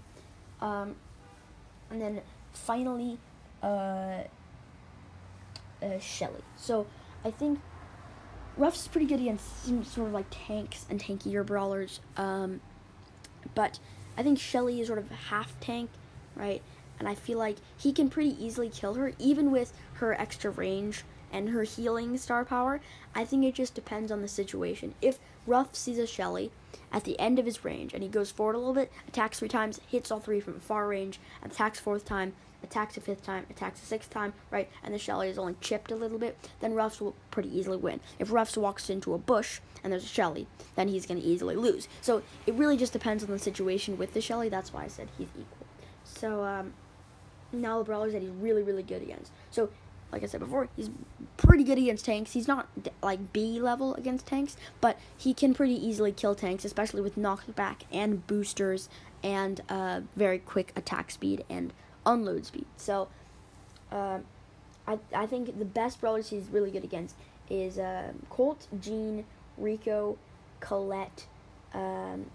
Um, 0.61 0.95
and 1.89 2.01
then 2.01 2.21
finally, 2.53 3.17
uh, 3.63 4.23
uh, 5.81 5.99
Shelly. 5.99 6.41
So 6.57 6.85
I 7.23 7.31
think 7.31 7.59
Ruff's 8.57 8.87
pretty 8.87 9.07
good 9.07 9.21
against 9.21 9.65
some 9.65 9.83
sort 9.83 10.07
of 10.07 10.13
like 10.13 10.25
tanks 10.29 10.85
and 10.89 10.99
tankier 10.99 11.45
brawlers. 11.45 12.01
Um, 12.17 12.61
but 13.55 13.79
I 14.17 14.23
think 14.23 14.39
Shelly 14.39 14.81
is 14.81 14.87
sort 14.87 14.99
of 14.99 15.09
half 15.09 15.57
tank, 15.59 15.89
right? 16.35 16.61
And 16.99 17.07
I 17.07 17.15
feel 17.15 17.37
like 17.37 17.55
he 17.77 17.93
can 17.93 18.09
pretty 18.09 18.35
easily 18.43 18.69
kill 18.69 18.95
her, 18.95 19.13
even 19.17 19.51
with 19.51 19.71
her 19.93 20.13
extra 20.13 20.51
range 20.51 21.03
and 21.31 21.49
her 21.49 21.63
healing 21.63 22.17
star 22.17 22.45
power. 22.45 22.81
I 23.15 23.25
think 23.25 23.43
it 23.45 23.55
just 23.55 23.75
depends 23.75 24.11
on 24.11 24.21
the 24.21 24.27
situation. 24.27 24.95
If 25.01 25.19
Ruff 25.47 25.75
sees 25.75 25.97
a 25.97 26.07
Shelly 26.07 26.51
at 26.91 27.03
the 27.03 27.19
end 27.19 27.39
of 27.39 27.45
his 27.45 27.63
range 27.65 27.93
and 27.93 28.03
he 28.03 28.09
goes 28.09 28.31
forward 28.31 28.55
a 28.55 28.59
little 28.59 28.73
bit, 28.73 28.91
attacks 29.07 29.39
three 29.39 29.47
times, 29.47 29.79
hits 29.87 30.11
all 30.11 30.19
three 30.19 30.39
from 30.39 30.59
far 30.59 30.87
range, 30.87 31.19
attacks 31.43 31.79
fourth 31.79 32.05
time, 32.05 32.33
attacks 32.63 32.97
a 32.97 33.01
fifth 33.01 33.23
time, 33.23 33.45
attacks 33.49 33.81
a 33.81 33.85
sixth 33.85 34.09
time, 34.09 34.33
right, 34.51 34.69
and 34.83 34.93
the 34.93 34.99
Shelly 34.99 35.29
is 35.29 35.37
only 35.37 35.55
chipped 35.61 35.91
a 35.91 35.95
little 35.95 36.19
bit, 36.19 36.37
then 36.59 36.73
Ruffs 36.73 36.99
will 36.99 37.15
pretty 37.31 37.55
easily 37.57 37.77
win. 37.77 37.99
If 38.19 38.31
Ruffs 38.31 38.57
walks 38.57 38.89
into 38.89 39.13
a 39.13 39.17
bush 39.17 39.59
and 39.83 39.93
there's 39.93 40.03
a 40.03 40.07
Shelly, 40.07 40.47
then 40.75 40.87
he's 40.87 41.05
going 41.05 41.21
to 41.21 41.25
easily 41.25 41.55
lose. 41.55 41.87
So 42.01 42.21
it 42.45 42.53
really 42.53 42.77
just 42.77 42.93
depends 42.93 43.23
on 43.23 43.29
the 43.29 43.39
situation 43.39 43.97
with 43.97 44.13
the 44.13 44.21
Shelly. 44.21 44.49
That's 44.49 44.73
why 44.73 44.83
I 44.83 44.87
said 44.87 45.07
he's 45.17 45.29
equal. 45.29 45.67
So 46.03 46.43
um, 46.43 46.73
now 47.51 47.79
the 47.79 47.85
brawlers 47.85 48.13
that 48.13 48.21
he's 48.21 48.31
really, 48.31 48.61
really 48.61 48.83
good 48.83 49.01
against. 49.01 49.31
So 49.51 49.69
like 50.11 50.23
I 50.23 50.25
said 50.25 50.39
before, 50.39 50.67
he's 50.75 50.89
pretty 51.39 51.63
good 51.63 51.77
against 51.77 52.05
tanks. 52.05 52.33
He's 52.33 52.47
not 52.47 52.67
like 53.01 53.31
B 53.31 53.59
level 53.61 53.95
against 53.95 54.25
tanks, 54.25 54.57
but 54.81 54.97
he 55.17 55.33
can 55.33 55.53
pretty 55.53 55.73
easily 55.73 56.11
kill 56.11 56.35
tanks, 56.35 56.65
especially 56.65 57.01
with 57.01 57.17
knockback 57.17 57.81
and 57.91 58.25
boosters 58.27 58.89
and 59.23 59.61
uh, 59.69 60.01
very 60.15 60.39
quick 60.39 60.73
attack 60.75 61.11
speed 61.11 61.45
and 61.49 61.73
unload 62.05 62.45
speed. 62.45 62.65
So, 62.77 63.07
uh, 63.91 64.19
I 64.87 64.99
I 65.15 65.25
think 65.25 65.57
the 65.57 65.65
best 65.65 66.01
brawlers 66.01 66.29
he's 66.29 66.49
really 66.49 66.71
good 66.71 66.83
against 66.83 67.15
is 67.49 67.79
uh, 67.79 68.11
Colt, 68.29 68.67
Gene, 68.79 69.25
Rico, 69.57 70.17
Colette, 70.59 71.25
um, 71.73 72.25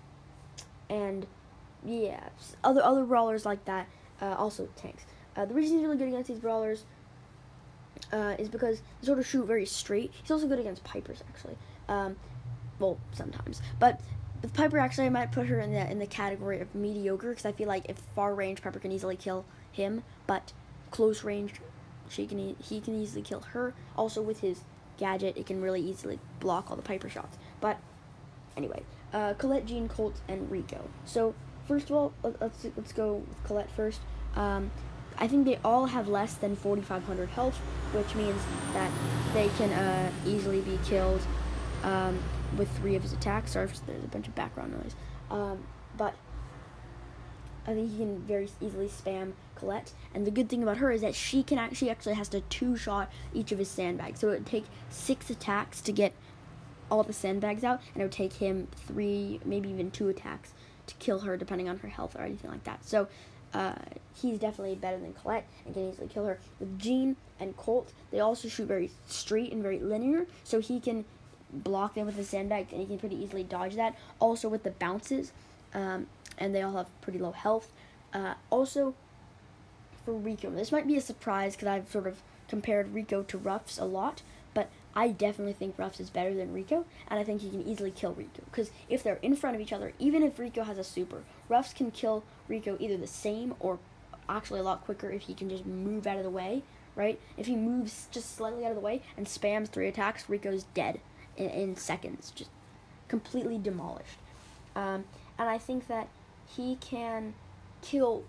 and 0.88 1.26
yeah, 1.84 2.28
other 2.62 2.82
other 2.82 3.04
brawlers 3.04 3.44
like 3.44 3.64
that. 3.66 3.86
Uh, 4.22 4.34
also 4.38 4.68
tanks. 4.76 5.04
Uh, 5.36 5.44
the 5.44 5.52
reason 5.52 5.76
he's 5.76 5.84
really 5.84 5.98
good 5.98 6.08
against 6.08 6.28
these 6.28 6.38
brawlers 6.38 6.84
uh, 8.12 8.34
is 8.38 8.48
because 8.48 8.80
they 9.00 9.06
sort 9.06 9.18
of 9.18 9.26
shoot 9.26 9.46
very 9.46 9.66
straight. 9.66 10.12
He's 10.22 10.30
also 10.30 10.46
good 10.46 10.58
against 10.58 10.84
Pipers 10.84 11.22
actually. 11.28 11.56
Um, 11.88 12.16
well, 12.78 12.98
sometimes, 13.12 13.62
but 13.78 14.00
with 14.42 14.52
Piper, 14.52 14.78
actually, 14.78 15.06
I 15.06 15.10
might 15.10 15.32
put 15.32 15.46
her 15.46 15.58
in 15.60 15.72
the 15.72 15.90
in 15.90 15.98
the 15.98 16.06
category 16.06 16.60
of 16.60 16.74
mediocre 16.74 17.30
because 17.30 17.46
I 17.46 17.52
feel 17.52 17.68
like 17.68 17.86
if 17.88 17.96
far 18.14 18.34
range, 18.34 18.62
Piper 18.62 18.78
can 18.78 18.92
easily 18.92 19.16
kill 19.16 19.44
him, 19.72 20.02
but 20.26 20.52
close 20.90 21.24
range, 21.24 21.54
she 22.08 22.26
can 22.26 22.38
e- 22.38 22.56
he 22.62 22.80
can 22.80 23.00
easily 23.00 23.22
kill 23.22 23.40
her. 23.40 23.74
Also, 23.96 24.20
with 24.20 24.40
his 24.40 24.60
gadget, 24.98 25.36
it 25.36 25.46
can 25.46 25.62
really 25.62 25.80
easily 25.80 26.18
block 26.40 26.70
all 26.70 26.76
the 26.76 26.82
Piper 26.82 27.08
shots. 27.08 27.38
But 27.60 27.78
anyway, 28.56 28.82
uh, 29.12 29.34
Colette, 29.34 29.66
Gene, 29.66 29.88
Colt, 29.88 30.20
and 30.28 30.50
Rico. 30.50 30.88
So 31.04 31.34
first 31.66 31.88
of 31.88 31.96
all, 31.96 32.12
let's 32.22 32.66
let's 32.76 32.92
go 32.92 33.14
with 33.14 33.44
Colette 33.44 33.70
first. 33.70 34.00
Um, 34.36 34.70
I 35.16 35.28
think 35.28 35.46
they 35.46 35.58
all 35.64 35.86
have 35.86 36.08
less 36.08 36.34
than 36.34 36.56
4,500 36.56 37.28
health, 37.30 37.60
which 37.94 38.14
means 38.14 38.40
that 38.72 38.90
they 39.32 39.48
can 39.56 39.72
uh, 39.72 40.10
easily 40.26 40.60
be 40.60 40.78
killed 40.84 41.20
um, 41.82 42.18
with 42.56 42.68
three 42.78 42.96
of 42.96 43.02
his 43.02 43.12
attacks. 43.12 43.52
Sorry 43.52 43.66
if 43.66 43.86
there's 43.86 44.04
a 44.04 44.08
bunch 44.08 44.28
of 44.28 44.34
background 44.34 44.72
noise. 44.72 44.94
Um, 45.30 45.64
but 45.96 46.14
I 47.66 47.74
think 47.74 47.90
he 47.90 47.98
can 47.98 48.18
very 48.20 48.48
easily 48.60 48.88
spam 48.88 49.32
Colette. 49.54 49.92
And 50.14 50.26
the 50.26 50.30
good 50.30 50.48
thing 50.48 50.62
about 50.62 50.78
her 50.78 50.90
is 50.90 51.00
that 51.00 51.14
she 51.14 51.42
can 51.42 51.58
actually 51.58 51.90
actually 51.90 52.14
has 52.14 52.28
to 52.30 52.40
two 52.42 52.76
shot 52.76 53.10
each 53.32 53.52
of 53.52 53.58
his 53.58 53.68
sandbags. 53.68 54.20
So 54.20 54.28
it 54.28 54.32
would 54.32 54.46
take 54.46 54.64
six 54.90 55.30
attacks 55.30 55.80
to 55.82 55.92
get 55.92 56.12
all 56.90 57.02
the 57.02 57.12
sandbags 57.12 57.64
out, 57.64 57.80
and 57.94 58.02
it 58.02 58.04
would 58.04 58.12
take 58.12 58.34
him 58.34 58.68
three, 58.86 59.40
maybe 59.44 59.70
even 59.70 59.90
two 59.90 60.08
attacks 60.08 60.52
to 60.86 60.94
kill 60.96 61.20
her, 61.20 61.36
depending 61.36 61.68
on 61.68 61.78
her 61.78 61.88
health 61.88 62.14
or 62.14 62.22
anything 62.22 62.50
like 62.50 62.64
that. 62.64 62.84
So 62.84 63.08
uh, 63.54 63.74
he's 64.14 64.38
definitely 64.38 64.74
better 64.74 64.98
than 64.98 65.14
Colette 65.14 65.46
and 65.64 65.74
can 65.74 65.90
easily 65.90 66.08
kill 66.08 66.26
her. 66.26 66.38
With 66.60 66.78
Gene 66.78 67.16
and 67.40 67.56
Colt, 67.56 67.92
they 68.10 68.20
also 68.20 68.48
shoot 68.48 68.66
very 68.66 68.90
straight 69.06 69.52
and 69.52 69.62
very 69.62 69.78
linear, 69.78 70.26
so 70.42 70.60
he 70.60 70.80
can 70.80 71.04
block 71.52 71.94
them 71.94 72.06
with 72.06 72.16
the 72.16 72.24
sandbags, 72.24 72.72
and 72.72 72.80
he 72.80 72.86
can 72.86 72.98
pretty 72.98 73.22
easily 73.22 73.44
dodge 73.44 73.76
that. 73.76 73.96
Also 74.18 74.48
with 74.48 74.64
the 74.64 74.70
bounces, 74.72 75.32
um, 75.72 76.08
and 76.36 76.54
they 76.54 76.62
all 76.62 76.72
have 76.72 77.00
pretty 77.00 77.18
low 77.18 77.32
health. 77.32 77.70
Uh, 78.12 78.34
also, 78.50 78.94
for 80.04 80.12
Rico, 80.12 80.50
this 80.50 80.72
might 80.72 80.86
be 80.86 80.96
a 80.96 81.00
surprise 81.00 81.54
because 81.54 81.68
I've 81.68 81.90
sort 81.90 82.06
of 82.06 82.20
compared 82.48 82.92
Rico 82.92 83.22
to 83.22 83.38
Ruffs 83.38 83.78
a 83.78 83.84
lot, 83.84 84.22
I 84.96 85.08
definitely 85.08 85.54
think 85.54 85.78
Ruffs 85.78 86.00
is 86.00 86.10
better 86.10 86.34
than 86.34 86.52
Rico, 86.52 86.84
and 87.08 87.18
I 87.18 87.24
think 87.24 87.40
he 87.40 87.50
can 87.50 87.66
easily 87.66 87.90
kill 87.90 88.12
Rico. 88.12 88.42
Because 88.44 88.70
if 88.88 89.02
they're 89.02 89.18
in 89.22 89.34
front 89.34 89.56
of 89.56 89.62
each 89.62 89.72
other, 89.72 89.92
even 89.98 90.22
if 90.22 90.38
Rico 90.38 90.62
has 90.62 90.78
a 90.78 90.84
super, 90.84 91.24
Ruffs 91.48 91.72
can 91.72 91.90
kill 91.90 92.22
Rico 92.48 92.76
either 92.78 92.96
the 92.96 93.06
same 93.06 93.54
or 93.58 93.78
actually 94.28 94.60
a 94.60 94.64
lot 94.64 94.84
quicker 94.84 95.10
if 95.10 95.22
he 95.22 95.34
can 95.34 95.48
just 95.48 95.66
move 95.66 96.06
out 96.06 96.16
of 96.16 96.24
the 96.24 96.30
way, 96.30 96.62
right? 96.94 97.20
If 97.36 97.46
he 97.46 97.56
moves 97.56 98.08
just 98.10 98.36
slightly 98.36 98.64
out 98.64 98.70
of 98.70 98.76
the 98.76 98.82
way 98.82 99.02
and 99.16 99.26
spams 99.26 99.68
three 99.68 99.88
attacks, 99.88 100.28
Rico's 100.28 100.64
dead 100.74 101.00
in, 101.36 101.50
in 101.50 101.76
seconds, 101.76 102.32
just 102.34 102.50
completely 103.08 103.58
demolished. 103.58 104.18
Um, 104.76 105.04
and 105.38 105.48
I 105.48 105.58
think 105.58 105.88
that 105.88 106.08
he 106.56 106.76
can 106.76 107.34
kill 107.82 108.24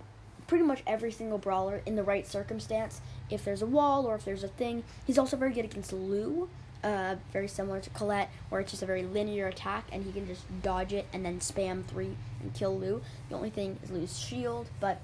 pretty 0.47 0.63
much 0.63 0.84
every 0.86 1.12
single 1.12 1.38
brawler 1.38 1.82
in 1.86 1.95
the 1.95 2.04
right 2.04 2.28
circumstance. 2.28 3.01
If 3.30 3.44
there's 3.44 3.62
a 3.62 3.66
wall 3.66 4.06
or 4.06 4.16
if 4.16 4.26
there's 4.26 4.44
a 4.44 4.48
thing, 4.48 4.84
he's 5.06 5.18
also 5.18 5.38
very 5.38 5.54
good 5.54 5.66
against 5.66 5.94
Lou. 5.94 6.50
Uh, 6.84 7.16
very 7.34 7.48
similar 7.48 7.80
to 7.80 7.90
Colette, 7.90 8.30
where 8.50 8.62
it's 8.62 8.70
just 8.70 8.84
a 8.84 8.86
very 8.86 9.02
linear 9.02 9.48
attack, 9.48 9.86
and 9.92 10.04
he 10.04 10.12
can 10.12 10.28
just 10.28 10.44
dodge 10.62 10.94
it 10.94 11.08
and 11.12 11.26
then 11.26 11.40
spam 11.40 11.84
three 11.84 12.16
and 12.42 12.54
kill 12.54 12.78
Lou. 12.78 13.02
The 13.30 13.36
only 13.36 13.50
thing 13.50 13.80
is 13.82 13.90
Lou's 13.90 14.20
shield, 14.20 14.68
but 14.80 15.02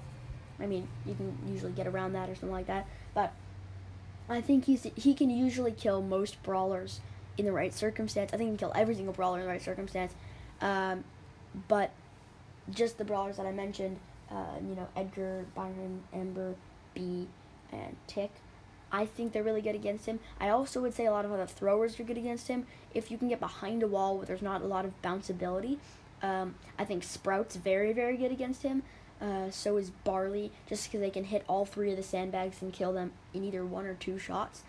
I 0.60 0.66
mean, 0.66 0.86
you 1.04 1.14
can 1.14 1.36
usually 1.48 1.72
get 1.72 1.88
around 1.88 2.12
that 2.12 2.28
or 2.28 2.34
something 2.36 2.52
like 2.52 2.68
that. 2.68 2.86
But 3.14 3.32
I 4.28 4.40
think 4.40 4.66
he's 4.66 4.86
he 4.94 5.12
can 5.12 5.28
usually 5.28 5.72
kill 5.72 6.00
most 6.00 6.40
brawlers 6.44 7.00
in 7.36 7.46
the 7.46 7.52
right 7.52 7.74
circumstance. 7.74 8.32
I 8.32 8.36
think 8.36 8.50
he 8.50 8.56
can 8.56 8.68
kill 8.68 8.72
every 8.76 8.94
single 8.94 9.12
brawler 9.12 9.40
in 9.40 9.46
the 9.46 9.50
right 9.50 9.62
circumstance. 9.62 10.14
Um, 10.60 11.02
but 11.66 11.90
just 12.70 12.98
the 12.98 13.04
brawlers 13.04 13.36
that 13.38 13.46
I 13.46 13.52
mentioned, 13.52 13.98
uh, 14.30 14.58
you 14.66 14.74
know, 14.76 14.86
Edgar, 14.96 15.44
Byron, 15.54 16.02
Amber, 16.12 16.54
Bea, 16.94 17.26
and 17.72 17.96
Tick, 18.06 18.30
I 18.92 19.06
think 19.06 19.32
they're 19.32 19.42
really 19.42 19.62
good 19.62 19.74
against 19.74 20.06
him. 20.06 20.20
I 20.38 20.50
also 20.50 20.80
would 20.82 20.94
say 20.94 21.06
a 21.06 21.10
lot 21.10 21.24
of 21.24 21.32
other 21.32 21.46
throwers 21.46 21.98
are 21.98 22.02
good 22.02 22.18
against 22.18 22.48
him. 22.48 22.66
If 22.94 23.10
you 23.10 23.16
can 23.16 23.28
get 23.28 23.40
behind 23.40 23.82
a 23.82 23.88
wall 23.88 24.16
where 24.16 24.26
there's 24.26 24.42
not 24.42 24.60
a 24.60 24.66
lot 24.66 24.84
of 24.84 25.00
bounceability, 25.02 25.78
um, 26.22 26.54
I 26.78 26.84
think 26.84 27.02
Sprout's 27.02 27.56
very, 27.56 27.92
very 27.92 28.16
good 28.16 28.30
against 28.30 28.62
him. 28.62 28.82
Uh, 29.20 29.50
so 29.50 29.76
is 29.76 29.90
Barley, 29.90 30.50
just 30.68 30.84
because 30.84 31.00
they 31.00 31.10
can 31.10 31.24
hit 31.24 31.44
all 31.48 31.64
three 31.64 31.90
of 31.90 31.96
the 31.96 32.02
sandbags 32.02 32.60
and 32.60 32.72
kill 32.72 32.92
them 32.92 33.12
in 33.32 33.44
either 33.44 33.64
one 33.64 33.86
or 33.86 33.94
two 33.94 34.18
shots. 34.18 34.62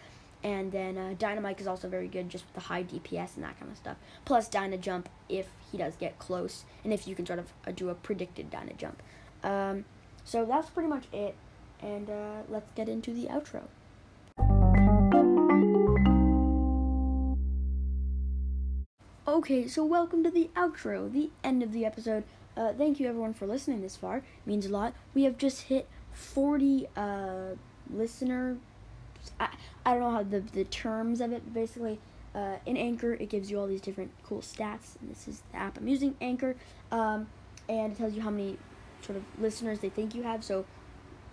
And 0.43 0.71
then 0.71 0.97
uh, 0.97 1.15
Dynamike 1.17 1.59
is 1.59 1.67
also 1.67 1.87
very 1.87 2.07
good, 2.07 2.29
just 2.29 2.45
with 2.45 2.53
the 2.53 2.59
high 2.61 2.83
DPS 2.83 3.35
and 3.35 3.43
that 3.43 3.57
kind 3.59 3.71
of 3.71 3.77
stuff. 3.77 3.97
Plus 4.25 4.47
Dyna 4.47 4.77
Jump 4.77 5.09
if 5.27 5.47
he 5.71 5.77
does 5.77 5.95
get 5.95 6.19
close, 6.19 6.65
and 6.83 6.93
if 6.93 7.07
you 7.07 7.15
can 7.15 7.25
sort 7.25 7.39
of 7.39 7.47
uh, 7.65 7.71
do 7.71 7.89
a 7.89 7.95
predicted 7.95 8.51
Dyna 8.51 8.73
Jump. 8.73 9.01
Um, 9.43 9.85
so 10.23 10.45
that's 10.45 10.69
pretty 10.69 10.89
much 10.89 11.05
it, 11.11 11.35
and 11.83 12.09
uh, 12.09 12.41
let's 12.49 12.71
get 12.75 12.87
into 12.87 13.13
the 13.13 13.27
outro. 13.27 13.63
Okay, 19.27 19.67
so 19.67 19.83
welcome 19.83 20.23
to 20.23 20.31
the 20.31 20.49
outro, 20.55 21.11
the 21.11 21.29
end 21.43 21.63
of 21.63 21.71
the 21.71 21.85
episode. 21.85 22.23
Uh, 22.55 22.71
thank 22.73 22.99
you 22.99 23.07
everyone 23.07 23.33
for 23.33 23.47
listening 23.47 23.81
this 23.81 23.95
far. 23.95 24.17
It 24.17 24.23
means 24.45 24.65
a 24.65 24.69
lot. 24.69 24.93
We 25.13 25.23
have 25.23 25.37
just 25.37 25.63
hit 25.63 25.87
40 26.13 26.87
uh, 26.95 27.55
listener. 27.89 28.57
I, 29.39 29.49
I 29.85 29.93
don't 29.93 30.01
know 30.01 30.11
how 30.11 30.23
the, 30.23 30.41
the 30.41 30.63
terms 30.65 31.19
of 31.19 31.31
it. 31.31 31.53
Basically, 31.53 31.99
uh, 32.35 32.57
in 32.65 32.77
Anchor, 32.77 33.13
it 33.13 33.29
gives 33.29 33.49
you 33.49 33.59
all 33.59 33.67
these 33.67 33.81
different 33.81 34.11
cool 34.23 34.41
stats. 34.41 34.99
And 35.01 35.09
this 35.09 35.27
is 35.27 35.41
the 35.51 35.57
app 35.57 35.77
I'm 35.77 35.87
using, 35.87 36.15
Anchor. 36.21 36.55
Um, 36.91 37.27
and 37.67 37.93
it 37.93 37.97
tells 37.97 38.13
you 38.13 38.21
how 38.21 38.29
many 38.29 38.57
sort 39.01 39.17
of 39.17 39.23
listeners 39.39 39.79
they 39.79 39.89
think 39.89 40.15
you 40.15 40.23
have. 40.23 40.43
So 40.43 40.65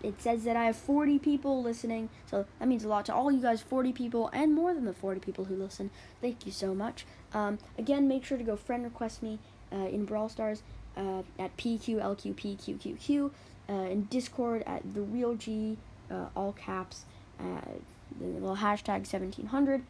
it 0.02 0.20
says 0.20 0.44
that 0.44 0.56
I 0.56 0.64
have 0.64 0.76
40 0.76 1.18
people 1.18 1.62
listening, 1.62 2.08
so 2.26 2.46
that 2.58 2.68
means 2.68 2.84
a 2.84 2.88
lot 2.88 3.06
to 3.06 3.14
all 3.14 3.30
you 3.30 3.40
guys, 3.40 3.60
40 3.60 3.92
people, 3.92 4.30
and 4.32 4.54
more 4.54 4.74
than 4.74 4.84
the 4.84 4.92
40 4.92 5.20
people 5.20 5.44
who 5.44 5.56
listen. 5.56 5.90
Thank 6.20 6.46
you 6.46 6.52
so 6.52 6.74
much. 6.74 7.06
Um, 7.32 7.58
again, 7.78 8.08
make 8.08 8.24
sure 8.24 8.38
to 8.38 8.44
go 8.44 8.56
friend 8.56 8.84
request 8.84 9.22
me 9.22 9.38
uh, 9.72 9.76
in 9.76 10.04
Brawl 10.04 10.28
Stars 10.28 10.62
uh, 10.96 11.22
at 11.38 11.56
PQLQPQQQ, 11.56 13.30
uh, 13.68 13.72
in 13.72 14.04
Discord 14.04 14.62
at 14.66 14.94
The 14.94 15.02
Real 15.02 15.34
G, 15.34 15.76
uh, 16.10 16.26
all 16.34 16.52
caps, 16.52 17.04
uh, 17.38 17.60
the 18.18 18.26
little 18.26 18.56
hashtag 18.56 19.06
1700 19.06 19.82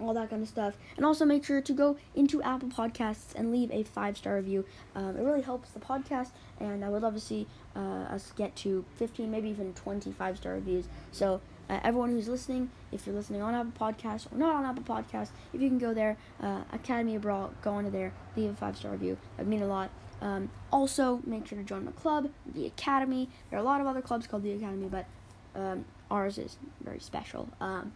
all 0.00 0.14
that 0.14 0.30
kind 0.30 0.42
of 0.42 0.48
stuff. 0.48 0.74
And 0.96 1.04
also 1.04 1.24
make 1.24 1.44
sure 1.44 1.60
to 1.60 1.72
go 1.72 1.96
into 2.14 2.42
Apple 2.42 2.68
Podcasts 2.68 3.34
and 3.34 3.50
leave 3.50 3.70
a 3.70 3.82
five 3.82 4.16
star 4.16 4.36
review. 4.36 4.64
Um, 4.94 5.16
it 5.16 5.22
really 5.22 5.42
helps 5.42 5.70
the 5.70 5.80
podcast, 5.80 6.30
and 6.60 6.84
I 6.84 6.88
would 6.88 7.02
love 7.02 7.14
to 7.14 7.20
see 7.20 7.46
uh, 7.74 8.04
us 8.10 8.32
get 8.36 8.54
to 8.56 8.84
15, 8.96 9.30
maybe 9.30 9.48
even 9.48 9.72
25 9.74 10.36
star 10.38 10.54
reviews. 10.54 10.86
So, 11.12 11.40
uh, 11.68 11.80
everyone 11.82 12.10
who's 12.10 12.28
listening, 12.28 12.70
if 12.92 13.06
you're 13.06 13.16
listening 13.16 13.42
on 13.42 13.54
Apple 13.54 13.72
Podcasts 13.78 14.32
or 14.32 14.38
not 14.38 14.54
on 14.54 14.64
Apple 14.64 14.84
Podcasts, 14.84 15.30
if 15.52 15.60
you 15.60 15.68
can 15.68 15.78
go 15.78 15.92
there, 15.92 16.16
uh, 16.40 16.62
Academy 16.72 17.18
Brawl, 17.18 17.52
go 17.62 17.72
onto 17.72 17.90
there, 17.90 18.12
leave 18.36 18.50
a 18.50 18.54
five 18.54 18.76
star 18.76 18.92
review. 18.92 19.16
That'd 19.36 19.48
mean 19.48 19.62
a 19.62 19.66
lot. 19.66 19.90
Um, 20.22 20.48
also, 20.72 21.20
make 21.26 21.46
sure 21.46 21.58
to 21.58 21.64
join 21.64 21.84
the 21.84 21.92
club, 21.92 22.30
the 22.54 22.66
Academy. 22.66 23.28
There 23.50 23.58
are 23.58 23.62
a 23.62 23.64
lot 23.64 23.80
of 23.80 23.86
other 23.86 24.00
clubs 24.00 24.26
called 24.26 24.44
the 24.44 24.52
Academy, 24.52 24.88
but 24.88 25.06
um, 25.54 25.84
ours 26.10 26.38
is 26.38 26.56
very 26.82 27.00
special. 27.00 27.48
Um, 27.60 27.92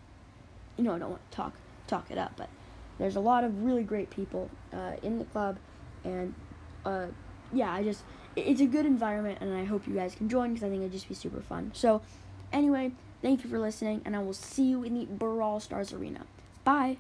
you 0.77 0.85
know, 0.85 0.95
I 0.95 0.99
don't 0.99 1.11
want 1.11 1.31
to 1.31 1.37
talk 1.37 1.55
talk 1.91 2.11
it 2.11 2.19
up. 2.19 2.33
But 2.37 2.49
there's 2.99 3.17
a 3.17 3.21
lot 3.21 3.45
of 3.45 3.65
really 3.65 3.83
great 3.83 4.11
people 4.11 4.51
uh, 4.73 4.93
in 5.03 5.19
the 5.19 5.25
club, 5.25 5.59
and 6.05 6.35
uh, 6.85 7.07
yeah, 7.53 7.73
I 7.73 7.83
just 7.83 8.03
it's 8.37 8.61
a 8.61 8.67
good 8.67 8.87
environment, 8.87 9.39
and 9.41 9.55
I 9.55 9.65
hope 9.65 9.87
you 9.87 9.95
guys 9.95 10.15
can 10.15 10.29
join 10.29 10.55
because 10.55 10.65
I 10.65 10.71
think 10.71 10.81
it'd 10.81 10.93
just 10.93 11.09
be 11.09 11.15
super 11.15 11.41
fun. 11.41 11.73
So, 11.75 12.03
anyway, 12.53 12.93
thank 13.23 13.43
you 13.45 13.51
for 13.51 13.59
listening, 13.59 14.03
and 14.05 14.15
I 14.15 14.21
will 14.21 14.33
see 14.33 14.65
you 14.65 14.85
in 14.85 14.95
the 14.95 15.05
Brawl 15.07 15.61
Stars 15.61 15.93
Arena. 15.93 16.27
Bye. 16.65 16.99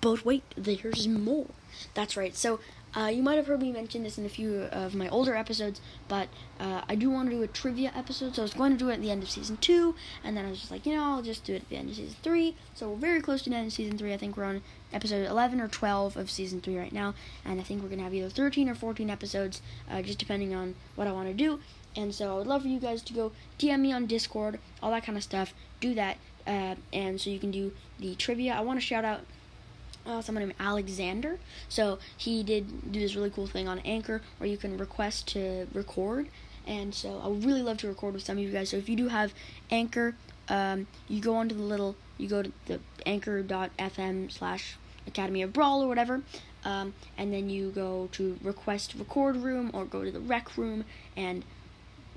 But 0.00 0.24
wait, 0.24 0.44
there's 0.56 1.08
more. 1.08 1.46
That's 1.94 2.16
right. 2.16 2.36
So 2.36 2.60
uh, 2.96 3.08
you 3.08 3.22
might 3.22 3.36
have 3.36 3.46
heard 3.46 3.60
me 3.60 3.70
mention 3.70 4.02
this 4.02 4.16
in 4.16 4.24
a 4.24 4.28
few 4.28 4.62
of 4.72 4.94
my 4.94 5.06
older 5.10 5.36
episodes, 5.36 5.82
but 6.08 6.28
uh, 6.58 6.80
I 6.88 6.94
do 6.94 7.10
want 7.10 7.28
to 7.28 7.36
do 7.36 7.42
a 7.42 7.46
trivia 7.46 7.92
episode. 7.94 8.34
So 8.34 8.42
I 8.42 8.44
was 8.44 8.54
going 8.54 8.72
to 8.72 8.78
do 8.78 8.88
it 8.88 8.94
at 8.94 9.02
the 9.02 9.10
end 9.10 9.22
of 9.22 9.28
season 9.28 9.58
two, 9.58 9.94
and 10.24 10.34
then 10.34 10.46
I 10.46 10.48
was 10.48 10.60
just 10.60 10.70
like, 10.70 10.86
you 10.86 10.96
know, 10.96 11.02
I'll 11.04 11.22
just 11.22 11.44
do 11.44 11.54
it 11.54 11.62
at 11.62 11.68
the 11.68 11.76
end 11.76 11.90
of 11.90 11.96
season 11.96 12.16
three. 12.22 12.56
So 12.74 12.88
we're 12.88 12.96
very 12.96 13.20
close 13.20 13.42
to 13.42 13.50
the 13.50 13.56
end 13.56 13.66
of 13.66 13.72
season 13.74 13.98
three. 13.98 14.14
I 14.14 14.16
think 14.16 14.36
we're 14.36 14.44
on 14.44 14.62
episode 14.94 15.26
11 15.26 15.60
or 15.60 15.68
12 15.68 16.16
of 16.16 16.30
season 16.30 16.62
three 16.62 16.78
right 16.78 16.92
now, 16.92 17.14
and 17.44 17.60
I 17.60 17.62
think 17.62 17.82
we're 17.82 17.90
gonna 17.90 18.02
have 18.02 18.14
either 18.14 18.30
13 18.30 18.68
or 18.68 18.74
14 18.74 19.10
episodes, 19.10 19.60
uh, 19.90 20.00
just 20.00 20.18
depending 20.18 20.54
on 20.54 20.74
what 20.94 21.06
I 21.06 21.12
want 21.12 21.28
to 21.28 21.34
do. 21.34 21.60
And 21.96 22.14
so 22.14 22.34
I 22.34 22.38
would 22.38 22.46
love 22.46 22.62
for 22.62 22.68
you 22.68 22.80
guys 22.80 23.02
to 23.02 23.12
go 23.12 23.32
DM 23.58 23.80
me 23.80 23.92
on 23.92 24.06
Discord, 24.06 24.58
all 24.82 24.90
that 24.92 25.04
kind 25.04 25.18
of 25.18 25.24
stuff. 25.24 25.52
Do 25.80 25.94
that, 25.94 26.16
uh, 26.46 26.76
and 26.94 27.20
so 27.20 27.28
you 27.28 27.38
can 27.38 27.50
do 27.50 27.72
the 27.98 28.14
trivia. 28.14 28.54
I 28.54 28.60
want 28.60 28.80
to 28.80 28.86
shout 28.86 29.04
out 29.04 29.20
uh, 30.06 30.22
someone 30.22 30.44
named 30.44 30.54
Alexander. 30.58 31.38
So 31.68 31.98
he 32.16 32.42
did 32.42 32.92
do 32.92 33.00
this 33.00 33.14
really 33.14 33.30
cool 33.30 33.46
thing 33.46 33.68
on 33.68 33.80
Anchor 33.80 34.22
where 34.38 34.48
you 34.48 34.56
can 34.56 34.76
request 34.78 35.28
to 35.28 35.66
record. 35.72 36.28
And 36.66 36.94
so 36.94 37.20
I 37.22 37.28
would 37.28 37.44
really 37.44 37.62
love 37.62 37.78
to 37.78 37.88
record 37.88 38.14
with 38.14 38.24
some 38.24 38.38
of 38.38 38.42
you 38.42 38.50
guys. 38.50 38.70
So 38.70 38.76
if 38.76 38.88
you 38.88 38.96
do 38.96 39.08
have 39.08 39.32
Anchor, 39.70 40.14
um, 40.48 40.86
you 41.08 41.20
go 41.20 41.36
onto 41.36 41.54
the 41.54 41.62
little, 41.62 41.96
you 42.18 42.28
go 42.28 42.42
to 42.42 42.52
the 42.66 42.80
anchor.fm 43.04 44.32
slash 44.32 44.76
Academy 45.06 45.42
of 45.42 45.52
Brawl 45.52 45.82
or 45.82 45.88
whatever. 45.88 46.22
Um, 46.64 46.94
and 47.16 47.32
then 47.32 47.48
you 47.48 47.70
go 47.70 48.08
to 48.12 48.38
request 48.42 48.94
record 48.98 49.36
room 49.36 49.70
or 49.72 49.84
go 49.84 50.04
to 50.04 50.10
the 50.10 50.20
rec 50.20 50.56
room 50.56 50.84
and 51.16 51.44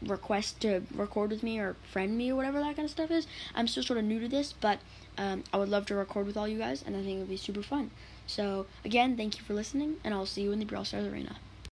request 0.05 0.61
to 0.61 0.81
record 0.93 1.31
with 1.31 1.43
me 1.43 1.59
or 1.59 1.75
friend 1.91 2.17
me 2.17 2.31
or 2.31 2.35
whatever 2.35 2.59
that 2.59 2.75
kind 2.75 2.85
of 2.85 2.91
stuff 2.91 3.11
is. 3.11 3.27
I'm 3.55 3.67
still 3.67 3.83
sort 3.83 3.99
of 3.99 4.05
new 4.05 4.19
to 4.19 4.27
this, 4.27 4.53
but 4.53 4.79
um, 5.17 5.43
I 5.53 5.57
would 5.57 5.69
love 5.69 5.85
to 5.87 5.95
record 5.95 6.25
with 6.25 6.37
all 6.37 6.47
you 6.47 6.57
guys, 6.57 6.83
and 6.85 6.95
I 6.95 7.03
think 7.03 7.17
it 7.17 7.19
would 7.19 7.29
be 7.29 7.37
super 7.37 7.61
fun. 7.61 7.91
So, 8.27 8.67
again, 8.85 9.17
thank 9.17 9.37
you 9.37 9.43
for 9.43 9.53
listening, 9.53 9.97
and 10.03 10.13
I'll 10.13 10.25
see 10.25 10.41
you 10.43 10.51
in 10.51 10.59
the 10.59 10.65
Brawl 10.65 10.85
Stars 10.85 11.07
Arena. 11.07 11.37